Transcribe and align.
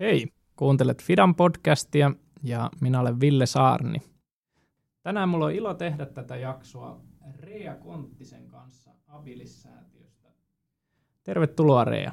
Hei, 0.00 0.26
kuuntelet 0.56 1.02
Fidan 1.02 1.34
podcastia 1.34 2.10
ja 2.42 2.70
minä 2.80 3.00
olen 3.00 3.20
Ville 3.20 3.46
Saarni. 3.46 3.98
Tänään 5.02 5.28
mulla 5.28 5.44
on 5.44 5.52
ilo 5.52 5.74
tehdä 5.74 6.06
tätä 6.06 6.36
jaksoa 6.36 7.00
Rea 7.40 7.74
Konttisen 7.74 8.46
kanssa 8.46 8.90
Abilis-säätiöstä. 9.08 10.28
Tervetuloa 11.24 11.84
Rea. 11.84 12.12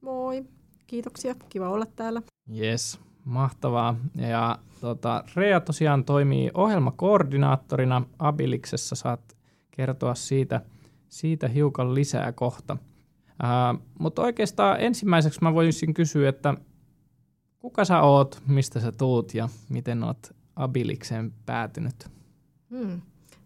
Moi, 0.00 0.44
kiitoksia, 0.86 1.34
kiva 1.48 1.68
olla 1.68 1.86
täällä. 1.86 2.22
Yes, 2.58 3.00
mahtavaa. 3.24 3.96
Ja 4.16 4.58
tota, 4.80 5.24
Rea 5.36 5.60
tosiaan 5.60 6.04
toimii 6.04 6.50
ohjelmakoordinaattorina 6.54 8.02
Abiliksessa. 8.18 8.96
Saat 8.96 9.36
kertoa 9.70 10.14
siitä, 10.14 10.60
siitä 11.08 11.48
hiukan 11.48 11.94
lisää 11.94 12.32
kohta. 12.32 12.76
Uh, 13.42 13.82
mutta 13.98 14.22
oikeastaan 14.22 14.80
ensimmäiseksi 14.80 15.40
mä 15.42 15.54
voisin 15.54 15.94
kysyä, 15.94 16.28
että 16.28 16.54
kuka 17.60 17.84
sä 17.84 18.02
oot, 18.02 18.42
mistä 18.46 18.80
sä 18.80 18.92
tuut 18.92 19.34
ja 19.34 19.48
miten 19.68 20.04
oot 20.04 20.34
Abilikseen 20.56 21.32
päätynyt? 21.46 22.08
Hmm, 22.70 23.00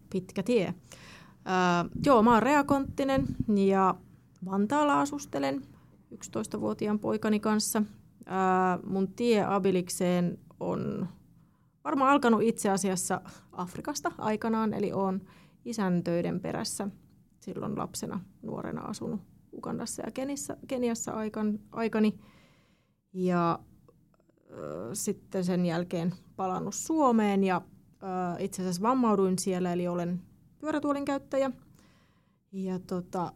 pitkä 0.09 0.43
tie. 0.43 0.73
Uh, 1.27 1.89
joo, 2.05 2.23
mä 2.23 2.33
oon 2.33 2.43
Rea 2.43 2.63
Konttinen 2.63 3.27
ja 3.47 3.95
Vantaalla 4.45 5.01
asustelen 5.01 5.61
11-vuotiaan 6.15 6.99
poikani 6.99 7.39
kanssa. 7.39 7.79
Uh, 7.79 8.89
mun 8.91 9.07
tie 9.07 9.45
Abilikseen 9.47 10.39
on 10.59 11.07
varmaan 11.83 12.11
alkanut 12.11 12.41
itse 12.41 12.69
asiassa 12.69 13.21
Afrikasta 13.51 14.11
aikanaan, 14.17 14.73
eli 14.73 14.93
on 14.93 15.21
isän 15.65 16.03
töiden 16.03 16.39
perässä 16.39 16.87
silloin 17.39 17.77
lapsena, 17.77 18.19
nuorena 18.41 18.81
asunut 18.81 19.21
Ugandassa 19.53 20.01
ja 20.05 20.11
Keniassa, 20.11 20.57
Keniassa 20.67 21.11
aikan, 21.11 21.59
aikani. 21.71 22.19
Ja 23.13 23.59
sitten 24.93 25.43
sen 25.43 25.65
jälkeen 25.65 26.13
palannut 26.35 26.75
Suomeen 26.75 27.43
ja 27.43 27.61
itse 28.39 28.61
asiassa 28.61 28.81
vammauduin 28.81 29.39
siellä, 29.39 29.73
eli 29.73 29.87
olen 29.87 30.21
pyörätuolin 30.59 31.05
käyttäjä. 31.05 31.51
Ja 32.51 32.79
tota, 32.79 33.33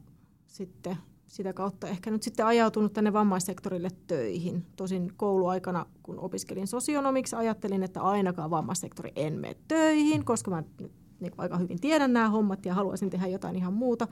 sitten 0.48 0.98
sitä 1.28 1.54
kautta 1.54 1.88
ehkä 1.88 2.12
nyt 2.12 2.24
sitten 2.24 2.46
ajautunut 2.46 2.94
tänne 2.94 3.14
vammaissektorille 3.14 3.90
töihin. 4.08 4.66
Tosin 4.76 5.14
kouluaikana, 5.18 5.86
kun 6.04 6.20
opiskelin 6.20 6.68
sosionomiksi, 6.68 7.36
ajattelin, 7.36 7.84
että 7.84 8.02
ainakaan 8.02 8.50
vammaissektori 8.50 9.12
en 9.16 9.40
mene 9.40 9.56
töihin, 9.68 10.26
koska 10.26 10.52
mä 10.52 10.62
nyt 10.62 10.92
niin 11.20 11.34
aika 11.38 11.58
hyvin 11.58 11.82
tiedän 11.82 12.14
nämä 12.14 12.30
hommat 12.30 12.66
ja 12.66 12.74
haluaisin 12.74 13.10
tehdä 13.10 13.28
jotain 13.28 13.56
ihan 13.56 13.74
muuta. 13.74 14.08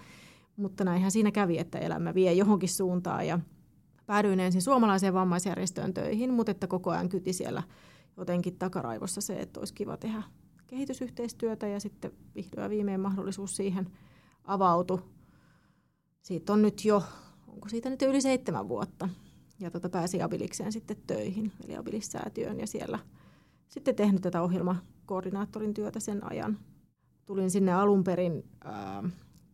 Mutta 0.56 0.84
näinhän 0.84 1.11
siinä 1.11 1.32
kävi, 1.32 1.58
että 1.58 1.80
elämä 1.80 2.14
vie 2.14 2.34
johonkin 2.34 2.70
suuntaan 2.70 3.28
ja 3.28 3.39
päädyin 4.08 4.40
ensin 4.40 4.62
suomalaiseen 4.62 5.14
vammaisjärjestöön 5.14 5.94
töihin, 5.94 6.34
mutta 6.34 6.52
että 6.52 6.68
koko 6.68 6.92
ajan 6.92 7.10
kyti 7.10 7.34
siellä 7.34 7.64
jotenkin 8.18 8.58
takaraivossa 8.58 9.22
se, 9.22 9.40
että 9.40 9.60
olisi 9.60 9.74
kiva 9.74 9.98
tehdä 9.98 10.24
kehitysyhteistyötä 10.68 11.68
ja 11.68 11.80
sitten 11.80 12.12
vihdoin 12.36 12.64
ja 12.64 12.70
viimein 12.70 13.00
mahdollisuus 13.00 13.56
siihen 13.56 13.88
avautui. 14.44 15.02
Siitä 16.22 16.54
on 16.54 16.62
nyt 16.62 16.86
jo, 16.86 17.04
onko 17.48 17.70
siitä 17.70 17.90
nyt 17.90 18.02
yli 18.02 18.22
seitsemän 18.22 18.70
vuotta. 18.70 19.10
Ja 19.60 19.72
tota 19.72 19.90
pääsi 19.90 20.22
Abilikseen 20.22 20.72
sitten 20.72 20.98
töihin, 21.08 21.52
eli 21.66 21.76
Abilissäätiöön 21.76 22.60
ja 22.60 22.68
siellä 22.68 23.00
sitten 23.68 23.96
tehnyt 23.96 24.22
tätä 24.22 24.42
ohjelmakoordinaattorin 24.42 25.74
työtä 25.74 26.00
sen 26.00 26.32
ajan. 26.32 26.60
Tulin 27.26 27.52
sinne 27.52 27.74
alun 27.74 28.04
perin 28.04 28.44
ää, 28.64 29.04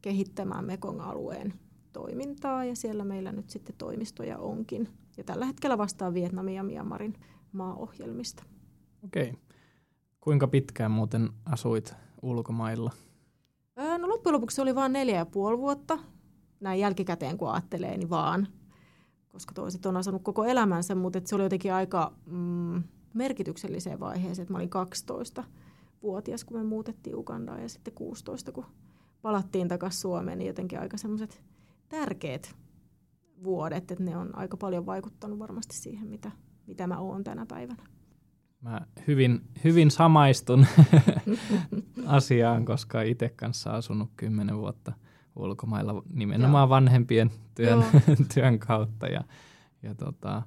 kehittämään 0.02 0.66
Mekong-alueen 0.66 1.54
toimintaa 1.94 2.66
ja 2.66 2.76
siellä 2.76 3.04
meillä 3.04 3.32
nyt 3.32 3.50
sitten 3.50 3.76
toimistoja 3.78 4.38
onkin. 4.38 4.90
Ja 5.18 5.24
tällä 5.24 5.46
hetkellä 5.46 5.78
vastaa 5.78 6.14
Vietnamin 6.14 6.56
ja 6.56 6.64
Myanmarin 6.64 7.14
maaohjelmista. 7.52 8.44
Okei. 9.04 9.34
Kuinka 10.22 10.48
pitkään 10.48 10.92
muuten 10.92 11.30
asuit 11.46 11.96
ulkomailla? 12.22 12.92
No 13.98 14.10
loppujen 14.10 14.34
lopuksi 14.34 14.56
se 14.56 14.62
oli 14.62 14.76
vain 14.76 14.94
neljä 14.94 15.16
ja 15.16 15.26
puoli 15.26 15.58
vuotta. 15.58 16.00
Näin 16.60 16.80
jälkikäteen 16.80 17.38
kun 17.38 17.52
ajattelee, 17.52 17.98
niin 17.98 18.10
vaan. 18.10 18.48
Koska 19.28 19.54
toiset 19.54 19.86
on 19.86 19.98
asunut 19.98 20.24
koko 20.24 20.44
elämänsä, 20.46 20.96
mutta 20.96 21.22
se 21.26 21.36
oli 21.36 21.44
jotenkin 21.44 21.74
aika 21.74 22.14
mm, 22.26 22.84
merkitykselliseen 23.14 24.00
vaiheeseen. 24.00 24.44
Että 24.44 24.54
mä 24.54 24.58
olin 24.58 24.70
12 24.70 25.44
vuotias, 26.04 26.44
kun 26.44 26.58
me 26.58 26.64
muutettiin 26.64 27.16
Ugandaan 27.16 27.62
ja 27.62 27.70
sitten 27.70 27.94
16, 27.94 28.52
kun 28.52 28.66
palattiin 29.22 29.68
takaisin 29.68 30.02
Suomeen, 30.02 30.38
niin 30.38 30.48
jotenkin 30.48 30.80
aika 30.80 30.98
semmoiset 30.98 31.44
tärkeät 31.94 32.56
vuodet, 33.44 33.92
että 33.92 34.04
ne 34.04 34.18
on 34.18 34.38
aika 34.38 34.58
paljon 34.58 34.86
vaikuttanut 34.86 35.40
varmasti 35.40 35.76
siihen, 35.76 36.08
mitä, 36.08 36.32
mitä 36.68 36.88
mä 36.88 37.00
oon 37.00 37.24
tänä 37.24 37.46
päivänä. 37.46 37.84
Mä 38.62 38.82
hyvin, 39.08 39.42
hyvin 39.64 39.92
samaistun 39.92 40.66
asiaan, 42.06 42.66
koska 42.66 43.02
itse 43.02 43.30
kanssa 43.30 43.72
asunut 43.72 44.10
kymmenen 44.18 44.58
vuotta 44.58 44.94
ulkomailla 45.36 46.04
nimenomaan 46.14 46.62
Joo. 46.62 46.70
vanhempien 46.70 47.32
työn, 47.56 47.84
työn 48.34 48.60
kautta. 48.60 49.08
Ja, 49.08 49.24
ja 49.84 49.96
tota, 49.96 50.42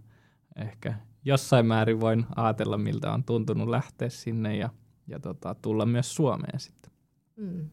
ehkä 0.56 0.94
jossain 1.24 1.66
määrin 1.66 2.00
voin 2.00 2.26
ajatella, 2.36 2.78
miltä 2.78 3.12
on 3.12 3.24
tuntunut 3.24 3.68
lähteä 3.68 4.08
sinne 4.08 4.56
ja, 4.56 4.70
ja 5.06 5.20
tota, 5.20 5.54
tulla 5.54 5.86
myös 5.86 6.14
Suomeen 6.14 6.60
sitten. 6.60 6.92
Mm. 7.36 7.70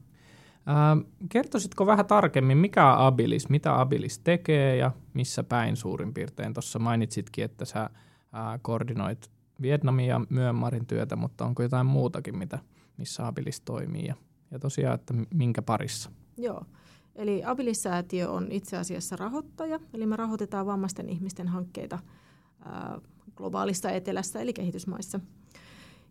Äh, 0.67 1.05
kertoisitko 1.29 1.85
vähän 1.85 2.05
tarkemmin, 2.05 2.57
mikä 2.57 2.93
on 2.93 3.05
Abilis, 3.05 3.49
mitä 3.49 3.81
Abilis 3.81 4.19
tekee 4.19 4.75
ja 4.75 4.91
missä 5.13 5.43
päin 5.43 5.75
suurin 5.75 6.13
piirtein? 6.13 6.53
Tuossa 6.53 6.79
mainitsitkin, 6.79 7.45
että 7.45 7.65
sä 7.65 7.81
äh, 7.83 7.89
koordinoit 8.61 9.31
Vietnamin 9.61 10.07
ja 10.07 10.21
Myanmarin 10.29 10.85
työtä, 10.85 11.15
mutta 11.15 11.45
onko 11.45 11.63
jotain 11.63 11.85
muutakin, 11.85 12.37
mitä, 12.37 12.59
missä 12.97 13.27
Abilis 13.27 13.61
toimii 13.61 14.05
ja, 14.05 14.15
ja 14.51 14.59
tosiaan, 14.59 14.95
että 14.95 15.13
minkä 15.33 15.61
parissa? 15.61 16.11
Joo, 16.37 16.65
eli 17.15 17.41
Abilis-säätiö 17.45 18.29
on 18.29 18.51
itse 18.51 18.77
asiassa 18.77 19.15
rahoittaja, 19.15 19.79
eli 19.93 20.05
me 20.05 20.15
rahoitetaan 20.15 20.65
vammaisten 20.65 21.09
ihmisten 21.09 21.47
hankkeita 21.47 21.99
äh, 22.65 23.01
globaalista 23.35 23.91
etelässä 23.91 24.41
eli 24.41 24.53
kehitysmaissa. 24.53 25.19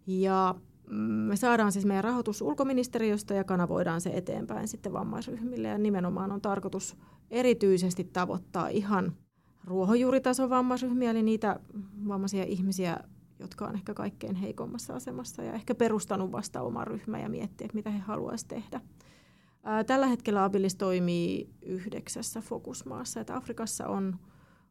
Ja 0.07 0.55
me 0.91 1.37
saadaan 1.37 1.73
siis 1.73 1.85
meidän 1.85 2.05
rahoitus 2.05 2.43
ulkoministeriöstä 2.43 3.35
ja 3.35 3.45
kanavoidaan 3.45 4.01
se 4.01 4.11
eteenpäin 4.15 4.69
sitten 4.69 4.93
vammaisryhmille. 4.93 5.69
Ja 5.69 5.79
nimenomaan 5.79 6.33
on 6.33 6.41
tarkoitus 6.41 6.97
erityisesti 7.31 8.05
tavoittaa 8.05 8.69
ihan 8.69 9.17
ruohonjuuritason 9.65 10.51
vammaisryhmiä, 10.51 11.11
eli 11.11 11.23
niitä 11.23 11.61
vammaisia 12.09 12.45
ihmisiä, 12.45 13.01
jotka 13.39 13.67
on 13.67 13.75
ehkä 13.75 13.95
kaikkein 13.95 14.35
heikommassa 14.35 14.95
asemassa 14.95 15.43
ja 15.43 15.53
ehkä 15.53 15.75
perustanut 15.75 16.33
vasta 16.33 16.63
oma 16.63 16.85
ryhmä 16.85 17.19
ja 17.19 17.29
miettiä, 17.29 17.69
mitä 17.75 17.91
he 17.91 17.99
haluaisivat 17.99 18.49
tehdä. 18.49 18.81
Tällä 19.87 20.07
hetkellä 20.07 20.45
Abilis 20.45 20.75
toimii 20.75 21.51
yhdeksässä 21.63 22.41
fokusmaassa, 22.41 23.21
että 23.21 23.37
Afrikassa 23.37 23.87
on, 23.87 24.17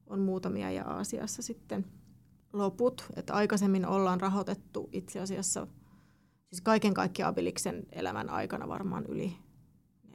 on 0.07 0.19
muutamia 0.19 0.71
ja 0.71 0.83
Aasiassa 0.83 1.41
sitten 1.41 1.85
loput. 2.53 3.05
Että 3.15 3.33
aikaisemmin 3.33 3.85
ollaan 3.85 4.21
rahoitettu 4.21 4.89
itse 4.91 5.19
asiassa– 5.19 5.67
siis 6.51 6.61
kaiken 6.61 6.93
kaikkiaan 6.93 7.29
Abiliksen 7.29 7.83
elämän 7.91 8.29
aikana 8.29 8.67
varmaan 8.67 9.05
yli 9.05 9.37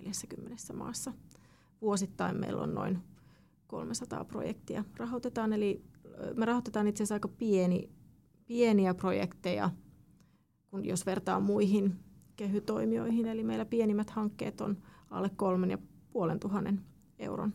40 0.04 0.72
maassa. 0.72 1.12
Vuosittain 1.80 2.40
meillä 2.40 2.62
on 2.62 2.74
noin 2.74 2.98
300 3.66 4.24
projektia 4.24 4.84
rahoitetaan, 4.96 5.52
eli 5.52 5.84
me 6.36 6.44
rahoitetaan 6.44 6.86
itse 6.86 7.02
asiassa 7.02 7.14
aika 7.14 7.28
pieni, 7.28 7.90
pieniä 8.46 8.94
projekteja, 8.94 9.70
kun 10.66 10.84
jos 10.84 11.06
vertaa 11.06 11.40
muihin 11.40 11.96
kehytoimijoihin, 12.36 13.26
eli 13.26 13.44
meillä 13.44 13.64
pienimmät 13.64 14.10
hankkeet 14.10 14.60
on 14.60 14.82
alle 15.10 15.30
kolmen 15.36 15.70
ja 15.70 15.78
puolen 16.10 16.40
tuhannen 16.40 16.80
euron 17.18 17.52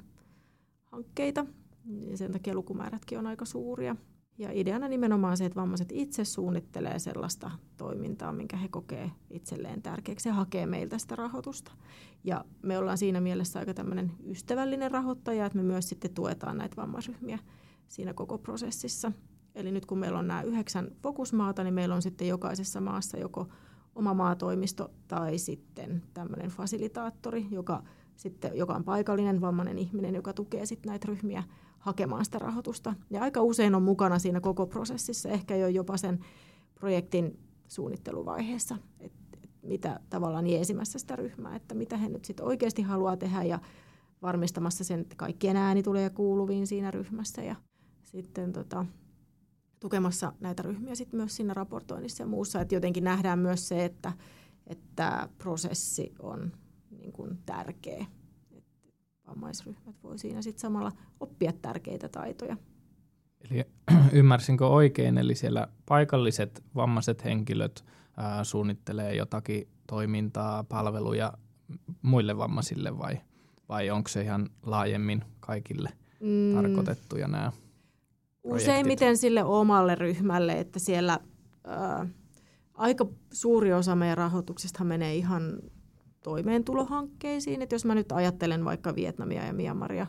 hankkeita, 0.83 1.45
ja 1.85 2.17
sen 2.17 2.31
takia 2.31 2.53
lukumäärätkin 2.53 3.19
on 3.19 3.27
aika 3.27 3.45
suuria. 3.45 3.95
Ja 4.37 4.49
ideana 4.51 4.87
nimenomaan 4.87 5.37
se, 5.37 5.45
että 5.45 5.61
vammaiset 5.61 5.89
itse 5.91 6.25
suunnittelee 6.25 6.99
sellaista 6.99 7.51
toimintaa, 7.77 8.31
minkä 8.31 8.57
he 8.57 8.67
kokee 8.67 9.11
itselleen 9.29 9.81
tärkeäksi 9.81 10.29
ja 10.29 10.33
hakee 10.33 10.65
meiltä 10.65 10.97
sitä 10.97 11.15
rahoitusta. 11.15 11.71
Ja 12.23 12.45
me 12.61 12.77
ollaan 12.77 12.97
siinä 12.97 13.21
mielessä 13.21 13.59
aika 13.59 13.73
tämmöinen 13.73 14.11
ystävällinen 14.25 14.91
rahoittaja, 14.91 15.45
että 15.45 15.57
me 15.57 15.63
myös 15.63 15.89
sitten 15.89 16.13
tuetaan 16.13 16.57
näitä 16.57 16.75
vammaisryhmiä 16.75 17.39
siinä 17.87 18.13
koko 18.13 18.37
prosessissa. 18.37 19.11
Eli 19.55 19.71
nyt 19.71 19.85
kun 19.85 19.97
meillä 19.97 20.19
on 20.19 20.27
nämä 20.27 20.41
yhdeksän 20.41 20.91
fokusmaata, 21.03 21.63
niin 21.63 21.73
meillä 21.73 21.95
on 21.95 22.01
sitten 22.01 22.27
jokaisessa 22.27 22.81
maassa 22.81 23.17
joko 23.17 23.47
oma 23.95 24.13
maatoimisto 24.13 24.91
tai 25.07 25.37
sitten 25.37 26.03
tämmöinen 26.13 26.49
fasilitaattori, 26.49 27.47
joka, 27.51 27.83
sitten, 28.15 28.51
joka 28.55 28.73
on 28.73 28.83
paikallinen 28.83 29.41
vammainen 29.41 29.77
ihminen, 29.77 30.15
joka 30.15 30.33
tukee 30.33 30.65
sitten 30.65 30.89
näitä 30.89 31.07
ryhmiä 31.07 31.43
hakemaan 31.81 32.25
sitä 32.25 32.39
rahoitusta. 32.39 32.93
Ja 33.09 33.21
aika 33.21 33.41
usein 33.41 33.75
on 33.75 33.83
mukana 33.83 34.19
siinä 34.19 34.41
koko 34.41 34.65
prosessissa, 34.65 35.29
ehkä 35.29 35.55
jo 35.55 35.67
jopa 35.67 35.97
sen 35.97 36.19
projektin 36.75 37.39
suunnitteluvaiheessa, 37.67 38.77
että 38.99 39.21
et 39.43 39.49
mitä 39.61 39.99
tavallaan 40.09 40.47
jeesimässä 40.47 40.99
sitä 40.99 41.15
ryhmää, 41.15 41.55
että 41.55 41.75
mitä 41.75 41.97
he 41.97 42.09
nyt 42.09 42.25
sitten 42.25 42.45
oikeasti 42.45 42.81
haluaa 42.81 43.17
tehdä 43.17 43.43
ja 43.43 43.59
varmistamassa 44.21 44.83
sen, 44.83 44.99
että 44.99 45.15
kaikkien 45.15 45.57
ääni 45.57 45.83
tulee 45.83 46.09
kuuluviin 46.09 46.67
siinä 46.67 46.91
ryhmässä 46.91 47.41
ja 47.41 47.55
sitten 48.03 48.53
tota, 48.53 48.85
tukemassa 49.79 50.33
näitä 50.39 50.63
ryhmiä 50.63 50.95
sit 50.95 51.13
myös 51.13 51.35
siinä 51.35 51.53
raportoinnissa 51.53 52.23
ja 52.23 52.27
muussa. 52.27 52.61
Että 52.61 52.75
jotenkin 52.75 53.03
nähdään 53.03 53.39
myös 53.39 53.67
se, 53.67 53.85
että, 53.85 54.13
että 54.67 55.29
prosessi 55.37 56.13
on 56.19 56.51
niin 56.91 57.11
kuin 57.11 57.39
tärkeä. 57.45 58.05
Vammaisryhmät 59.31 59.95
voi 60.03 60.19
siinä 60.19 60.41
sitten 60.41 60.61
samalla 60.61 60.91
oppia 61.19 61.51
tärkeitä 61.61 62.09
taitoja. 62.09 62.57
Eli 63.51 63.65
ymmärsinkö 64.19 64.67
oikein, 64.67 65.17
eli 65.17 65.35
siellä 65.35 65.67
paikalliset 65.85 66.63
vammaiset 66.75 67.23
henkilöt 67.23 67.85
ää, 68.17 68.43
suunnittelee 68.43 69.15
jotakin 69.15 69.67
toimintaa, 69.87 70.63
palveluja 70.63 71.33
muille 72.01 72.37
vammaisille 72.37 72.97
vai, 72.97 73.21
vai 73.69 73.89
onko 73.89 74.07
se 74.07 74.21
ihan 74.21 74.49
laajemmin 74.65 75.23
kaikille 75.39 75.89
mm. 76.19 76.53
tarkoitettuja 76.53 77.27
nämä 77.27 77.51
Useimmiten 78.43 79.17
sille 79.17 79.43
omalle 79.43 79.95
ryhmälle, 79.95 80.59
että 80.59 80.79
siellä 80.79 81.19
ää, 81.67 82.07
aika 82.73 83.05
suuri 83.33 83.73
osa 83.73 83.95
meidän 83.95 84.17
rahoituksesta 84.17 84.83
menee 84.83 85.15
ihan 85.15 85.59
toimeentulohankkeisiin. 86.23 87.61
Että 87.61 87.75
jos 87.75 87.85
mä 87.85 87.95
nyt 87.95 88.11
ajattelen 88.11 88.65
vaikka 88.65 88.95
Vietnamia 88.95 89.45
ja 89.45 89.53
Myanmaria, 89.53 90.07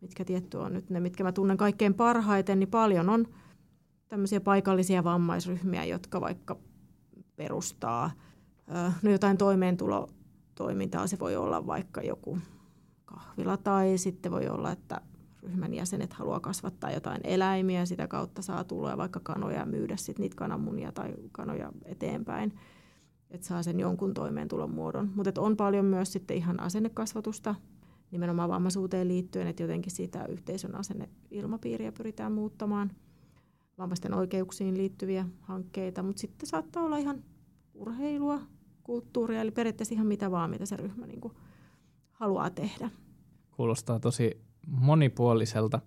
mitkä 0.00 0.24
tietty 0.24 0.56
on 0.56 0.72
nyt 0.72 0.90
ne, 0.90 1.00
mitkä 1.00 1.24
mä 1.24 1.32
tunnen 1.32 1.56
kaikkein 1.56 1.94
parhaiten, 1.94 2.58
niin 2.58 2.70
paljon 2.70 3.08
on 3.08 3.26
tämmöisiä 4.08 4.40
paikallisia 4.40 5.04
vammaisryhmiä, 5.04 5.84
jotka 5.84 6.20
vaikka 6.20 6.56
perustaa 7.36 8.10
no 9.02 9.10
jotain 9.10 9.36
toimeentulotoimintaa. 9.36 11.06
Se 11.06 11.18
voi 11.18 11.36
olla 11.36 11.66
vaikka 11.66 12.00
joku 12.00 12.38
kahvila 13.04 13.56
tai 13.56 13.98
sitten 13.98 14.32
voi 14.32 14.48
olla, 14.48 14.72
että 14.72 15.00
ryhmän 15.42 15.74
jäsenet 15.74 16.12
haluaa 16.12 16.40
kasvattaa 16.40 16.90
jotain 16.90 17.20
eläimiä, 17.24 17.86
sitä 17.86 18.08
kautta 18.08 18.42
saa 18.42 18.64
tuloja 18.64 18.96
vaikka 18.96 19.20
kanoja 19.20 19.58
ja 19.58 19.66
myydä 19.66 19.96
sitten 19.96 20.22
niitä 20.22 20.36
kananmunia 20.36 20.92
tai 20.92 21.14
kanoja 21.32 21.72
eteenpäin, 21.84 22.52
että 23.30 23.46
saa 23.46 23.62
sen 23.62 23.80
jonkun 23.80 24.14
toimeentulon 24.14 24.70
muodon. 24.70 25.10
Mutta 25.14 25.40
on 25.40 25.56
paljon 25.56 25.84
myös 25.84 26.12
sitten 26.12 26.36
ihan 26.36 26.60
asennekasvatusta 26.60 27.54
nimenomaan 28.10 28.48
vammaisuuteen 28.48 29.08
liittyen, 29.08 29.46
että 29.46 29.62
jotenkin 29.62 29.92
sitä 29.92 30.26
yhteisön 30.26 30.74
asenneilmapiiriä 30.74 31.92
pyritään 31.92 32.32
muuttamaan, 32.32 32.90
vammaisten 33.78 34.14
oikeuksiin 34.14 34.76
liittyviä 34.76 35.26
hankkeita, 35.40 36.02
mutta 36.02 36.20
sitten 36.20 36.48
saattaa 36.48 36.82
olla 36.82 36.98
ihan 36.98 37.24
urheilua, 37.74 38.40
kulttuuria, 38.82 39.40
eli 39.40 39.50
periaatteessa 39.50 39.94
ihan 39.94 40.06
mitä 40.06 40.30
vaan, 40.30 40.50
mitä 40.50 40.66
se 40.66 40.76
ryhmä 40.76 41.06
niin 41.06 41.20
haluaa 42.12 42.50
tehdä. 42.50 42.90
Kuulostaa 43.50 44.00
tosi 44.00 44.40
monipuoliselta 44.66 45.80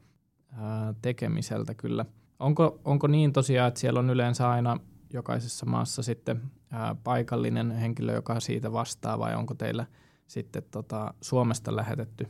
tekemiseltä 1.02 1.74
kyllä. 1.74 2.06
Onko, 2.40 2.80
onko 2.86 3.08
niin 3.08 3.34
tosiaan, 3.34 3.68
että 3.68 3.80
siellä 3.80 4.00
on 4.00 4.10
yleensä 4.10 4.50
aina 4.50 4.78
jokaisessa 5.14 5.66
maassa 5.66 6.04
sitten 6.04 6.42
ää, 6.72 6.96
paikallinen 7.04 7.72
henkilö, 7.72 8.14
joka 8.14 8.40
siitä 8.40 8.72
vastaa, 8.72 9.20
vai 9.20 9.36
onko 9.36 9.54
teillä 9.54 9.86
sitten 10.28 10.64
tota, 10.72 11.14
Suomesta 11.22 11.76
lähetetty 11.76 12.28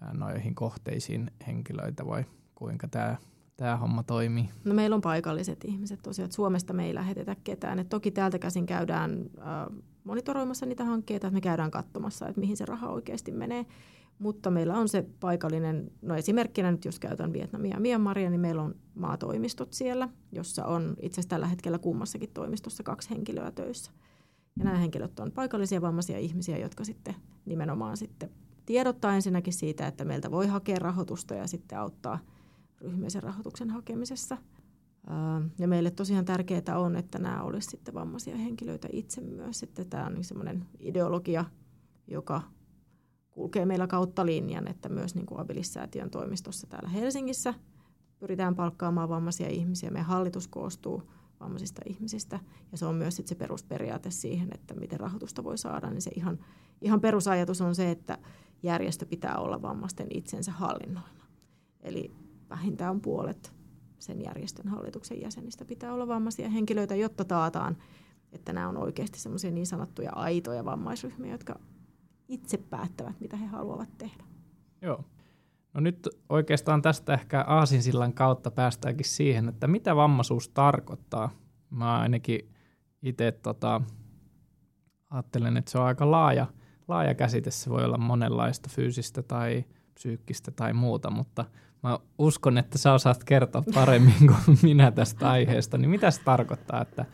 ää, 0.00 0.14
noihin 0.14 0.54
kohteisiin 0.54 1.30
henkilöitä, 1.46 2.06
vai 2.06 2.24
kuinka 2.54 2.88
tämä 2.88 3.16
tämä 3.60 3.76
homma 3.76 4.02
toimii? 4.02 4.50
No 4.64 4.74
meillä 4.74 4.94
on 4.94 5.00
paikalliset 5.00 5.64
ihmiset 5.64 6.02
tosiaan, 6.02 6.24
että 6.24 6.34
Suomesta 6.34 6.72
me 6.72 6.86
ei 6.86 6.94
lähetetä 6.94 7.36
ketään. 7.44 7.78
Et 7.78 7.88
toki 7.88 8.10
täältä 8.10 8.38
käsin 8.38 8.66
käydään 8.66 9.30
äh, 9.38 9.46
monitoroimassa 10.04 10.66
niitä 10.66 10.84
hankkeita, 10.84 11.26
että 11.26 11.34
me 11.34 11.40
käydään 11.40 11.70
katsomassa, 11.70 12.28
että 12.28 12.40
mihin 12.40 12.56
se 12.56 12.64
raha 12.64 12.88
oikeasti 12.88 13.32
menee. 13.32 13.66
Mutta 14.20 14.50
meillä 14.50 14.74
on 14.74 14.88
se 14.88 15.06
paikallinen, 15.20 15.90
no 16.02 16.14
esimerkkinä 16.14 16.70
nyt 16.70 16.84
jos 16.84 16.98
käytän 16.98 17.32
Vietnamia 17.32 17.74
ja 17.74 17.80
Myanmaria, 17.80 18.30
niin 18.30 18.40
meillä 18.40 18.62
on 18.62 18.74
maatoimistot 18.94 19.72
siellä, 19.72 20.08
jossa 20.32 20.64
on 20.64 20.96
itse 21.02 21.14
asiassa 21.14 21.28
tällä 21.28 21.46
hetkellä 21.46 21.78
kummassakin 21.78 22.30
toimistossa 22.34 22.82
kaksi 22.82 23.10
henkilöä 23.10 23.50
töissä. 23.50 23.92
Ja 24.58 24.64
nämä 24.64 24.76
henkilöt 24.76 25.20
on 25.20 25.32
paikallisia 25.32 25.80
vammaisia 25.80 26.18
ihmisiä, 26.18 26.58
jotka 26.58 26.84
sitten 26.84 27.14
nimenomaan 27.44 27.96
sitten 27.96 28.30
tiedottaa 28.66 29.14
ensinnäkin 29.14 29.52
siitä, 29.52 29.86
että 29.86 30.04
meiltä 30.04 30.30
voi 30.30 30.46
hakea 30.46 30.78
rahoitusta 30.78 31.34
ja 31.34 31.46
sitten 31.46 31.78
auttaa 31.78 32.18
ryhmäisen 32.80 33.22
rahoituksen 33.22 33.70
hakemisessa. 33.70 34.36
Ja 35.58 35.68
meille 35.68 35.90
tosiaan 35.90 36.24
tärkeää 36.24 36.78
on, 36.78 36.96
että 36.96 37.18
nämä 37.18 37.42
olisivat 37.42 37.70
sitten 37.70 37.94
vammaisia 37.94 38.36
henkilöitä 38.36 38.88
itse 38.92 39.20
myös. 39.20 39.62
Että 39.62 39.84
tämä 39.84 40.06
on 40.06 40.14
niin 40.14 40.24
semmoinen 40.24 40.66
ideologia, 40.78 41.44
joka 42.06 42.42
kulkee 43.30 43.66
meillä 43.66 43.86
kautta 43.86 44.26
linjan, 44.26 44.68
että 44.68 44.88
myös 44.88 45.14
niin 45.14 45.26
kuin 45.26 45.40
Abilissäätiön 45.40 46.10
toimistossa 46.10 46.66
täällä 46.66 46.88
Helsingissä 46.88 47.54
pyritään 48.18 48.54
palkkaamaan 48.54 49.08
vammaisia 49.08 49.48
ihmisiä. 49.48 49.90
Meidän 49.90 50.06
hallitus 50.06 50.48
koostuu 50.48 51.02
vammaisista 51.40 51.82
ihmisistä 51.86 52.40
ja 52.72 52.78
se 52.78 52.86
on 52.86 52.94
myös 52.94 53.16
sit 53.16 53.26
se 53.26 53.34
perusperiaate 53.34 54.10
siihen, 54.10 54.48
että 54.54 54.74
miten 54.74 55.00
rahoitusta 55.00 55.44
voi 55.44 55.58
saada. 55.58 55.90
Niin 55.90 56.02
se 56.02 56.10
ihan, 56.14 56.38
ihan 56.80 57.00
perusajatus 57.00 57.60
on 57.60 57.74
se, 57.74 57.90
että 57.90 58.18
järjestö 58.62 59.06
pitää 59.06 59.38
olla 59.38 59.62
vammaisten 59.62 60.06
itsensä 60.14 60.52
hallinnoima. 60.52 61.26
Eli 61.80 62.14
vähintään 62.50 63.00
puolet 63.00 63.52
sen 63.98 64.24
järjestön 64.24 64.68
hallituksen 64.68 65.20
jäsenistä 65.20 65.64
pitää 65.64 65.92
olla 65.92 66.08
vammaisia 66.08 66.48
henkilöitä, 66.48 66.94
jotta 66.94 67.24
taataan, 67.24 67.76
että 68.32 68.52
nämä 68.52 68.68
on 68.68 68.76
oikeasti 68.76 69.18
semmoisia 69.18 69.50
niin 69.50 69.66
sanottuja 69.66 70.12
aitoja 70.12 70.64
vammaisryhmiä, 70.64 71.32
jotka 71.32 71.60
itse 72.30 72.56
päättävät, 72.56 73.20
mitä 73.20 73.36
he 73.36 73.46
haluavat 73.46 73.98
tehdä. 73.98 74.24
Joo. 74.82 75.04
No 75.74 75.80
nyt 75.80 76.08
oikeastaan 76.28 76.82
tästä 76.82 77.14
ehkä 77.14 77.44
aasinsillan 77.46 78.12
kautta 78.12 78.50
päästäänkin 78.50 79.06
siihen, 79.06 79.48
että 79.48 79.66
mitä 79.66 79.96
vammaisuus 79.96 80.48
tarkoittaa. 80.48 81.30
Mä 81.70 81.98
ainakin 81.98 82.52
itse 83.02 83.32
tota, 83.32 83.80
ajattelen, 85.10 85.56
että 85.56 85.70
se 85.70 85.78
on 85.78 85.84
aika 85.84 86.10
laaja, 86.10 86.46
laaja 86.88 87.14
käsite. 87.14 87.50
Se 87.50 87.70
voi 87.70 87.84
olla 87.84 87.98
monenlaista 87.98 88.70
fyysistä 88.72 89.22
tai 89.22 89.64
psyykkistä 89.94 90.50
tai 90.50 90.72
muuta, 90.72 91.10
mutta 91.10 91.44
mä 91.82 91.98
uskon, 92.18 92.58
että 92.58 92.78
sä 92.78 92.92
osaat 92.92 93.24
kertoa 93.24 93.62
paremmin 93.74 94.26
kuin 94.26 94.58
minä 94.62 94.90
tästä 94.90 95.30
aiheesta. 95.30 95.78
Niin 95.78 95.90
mitä 95.90 96.10
se 96.10 96.20
tarkoittaa, 96.24 96.82
että 96.82 97.04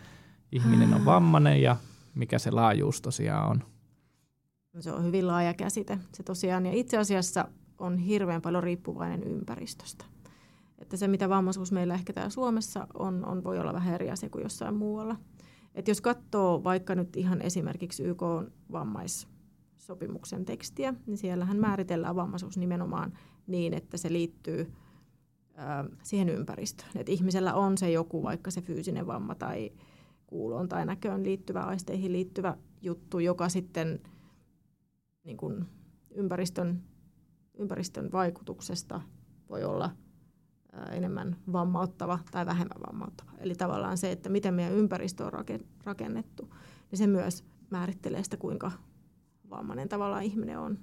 ihminen 0.52 0.94
on 0.94 1.04
vammainen 1.04 1.62
ja 1.62 1.76
mikä 2.14 2.38
se 2.38 2.50
laajuus 2.50 3.02
tosiaan 3.02 3.50
on? 3.50 3.75
Se 4.80 4.92
on 4.92 5.04
hyvin 5.04 5.26
laaja 5.26 5.54
käsite. 5.54 5.98
Se 6.12 6.22
tosiaan, 6.22 6.66
ja 6.66 6.72
itse 6.72 6.98
asiassa 6.98 7.48
on 7.78 7.98
hirveän 7.98 8.42
paljon 8.42 8.62
riippuvainen 8.62 9.24
ympäristöstä. 9.24 10.04
Että 10.78 10.96
se, 10.96 11.08
mitä 11.08 11.28
vammaisuus 11.28 11.72
meillä 11.72 11.94
ehkä 11.94 12.12
täällä 12.12 12.30
Suomessa 12.30 12.86
on, 12.94 13.24
on 13.24 13.44
voi 13.44 13.58
olla 13.58 13.72
vähän 13.72 13.94
eri 13.94 14.10
asia 14.10 14.30
kuin 14.30 14.42
jossain 14.42 14.74
muualla. 14.74 15.16
Et 15.74 15.88
jos 15.88 16.00
katsoo 16.00 16.64
vaikka 16.64 16.94
nyt 16.94 17.16
ihan 17.16 17.42
esimerkiksi 17.42 18.02
YK 18.02 18.22
vammaissopimuksen 18.72 20.44
tekstiä, 20.44 20.94
niin 21.06 21.18
siellähän 21.18 21.56
määritellään 21.56 22.16
vammaisuus 22.16 22.56
nimenomaan 22.56 23.12
niin, 23.46 23.74
että 23.74 23.96
se 23.96 24.12
liittyy 24.12 24.72
ö, 25.58 25.96
siihen 26.02 26.28
ympäristöön. 26.28 26.90
Että 26.94 27.12
ihmisellä 27.12 27.54
on 27.54 27.78
se 27.78 27.90
joku, 27.90 28.22
vaikka 28.22 28.50
se 28.50 28.60
fyysinen 28.60 29.06
vamma 29.06 29.34
tai 29.34 29.72
kuuloon 30.26 30.68
tai 30.68 30.86
näköön 30.86 31.24
liittyvä, 31.24 31.60
aisteihin 31.60 32.12
liittyvä 32.12 32.56
juttu, 32.82 33.18
joka 33.18 33.48
sitten– 33.48 34.00
niin 35.26 35.36
kuin 35.36 35.66
ympäristön, 36.10 36.82
ympäristön 37.58 38.12
vaikutuksesta 38.12 39.00
voi 39.48 39.64
olla 39.64 39.90
enemmän 40.90 41.36
vammauttava 41.52 42.18
tai 42.30 42.46
vähemmän 42.46 42.80
vammauttava. 42.86 43.30
Eli 43.38 43.54
tavallaan 43.54 43.98
se, 43.98 44.12
että 44.12 44.28
miten 44.28 44.54
meidän 44.54 44.72
ympäristö 44.72 45.24
on 45.24 45.32
rakennettu, 45.84 46.54
niin 46.90 46.98
se 46.98 47.06
myös 47.06 47.44
määrittelee 47.70 48.24
sitä, 48.24 48.36
kuinka 48.36 48.72
vammainen 49.50 49.88
tavallaan 49.88 50.22
ihminen 50.22 50.58
on. 50.58 50.78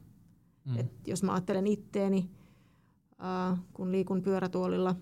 Mm. 0.66 0.80
Et 0.80 1.08
jos 1.08 1.24
mä 1.24 1.34
ajattelen 1.34 1.68
itteeni, 1.68 2.30
kun 3.74 3.92
liikun 3.92 4.22
pyörätuolilla, 4.22 4.96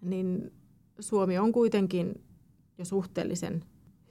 niin 0.00 0.52
Suomi 1.00 1.38
on 1.38 1.52
kuitenkin 1.52 2.24
jo 2.78 2.84
suhteellisen 2.84 3.64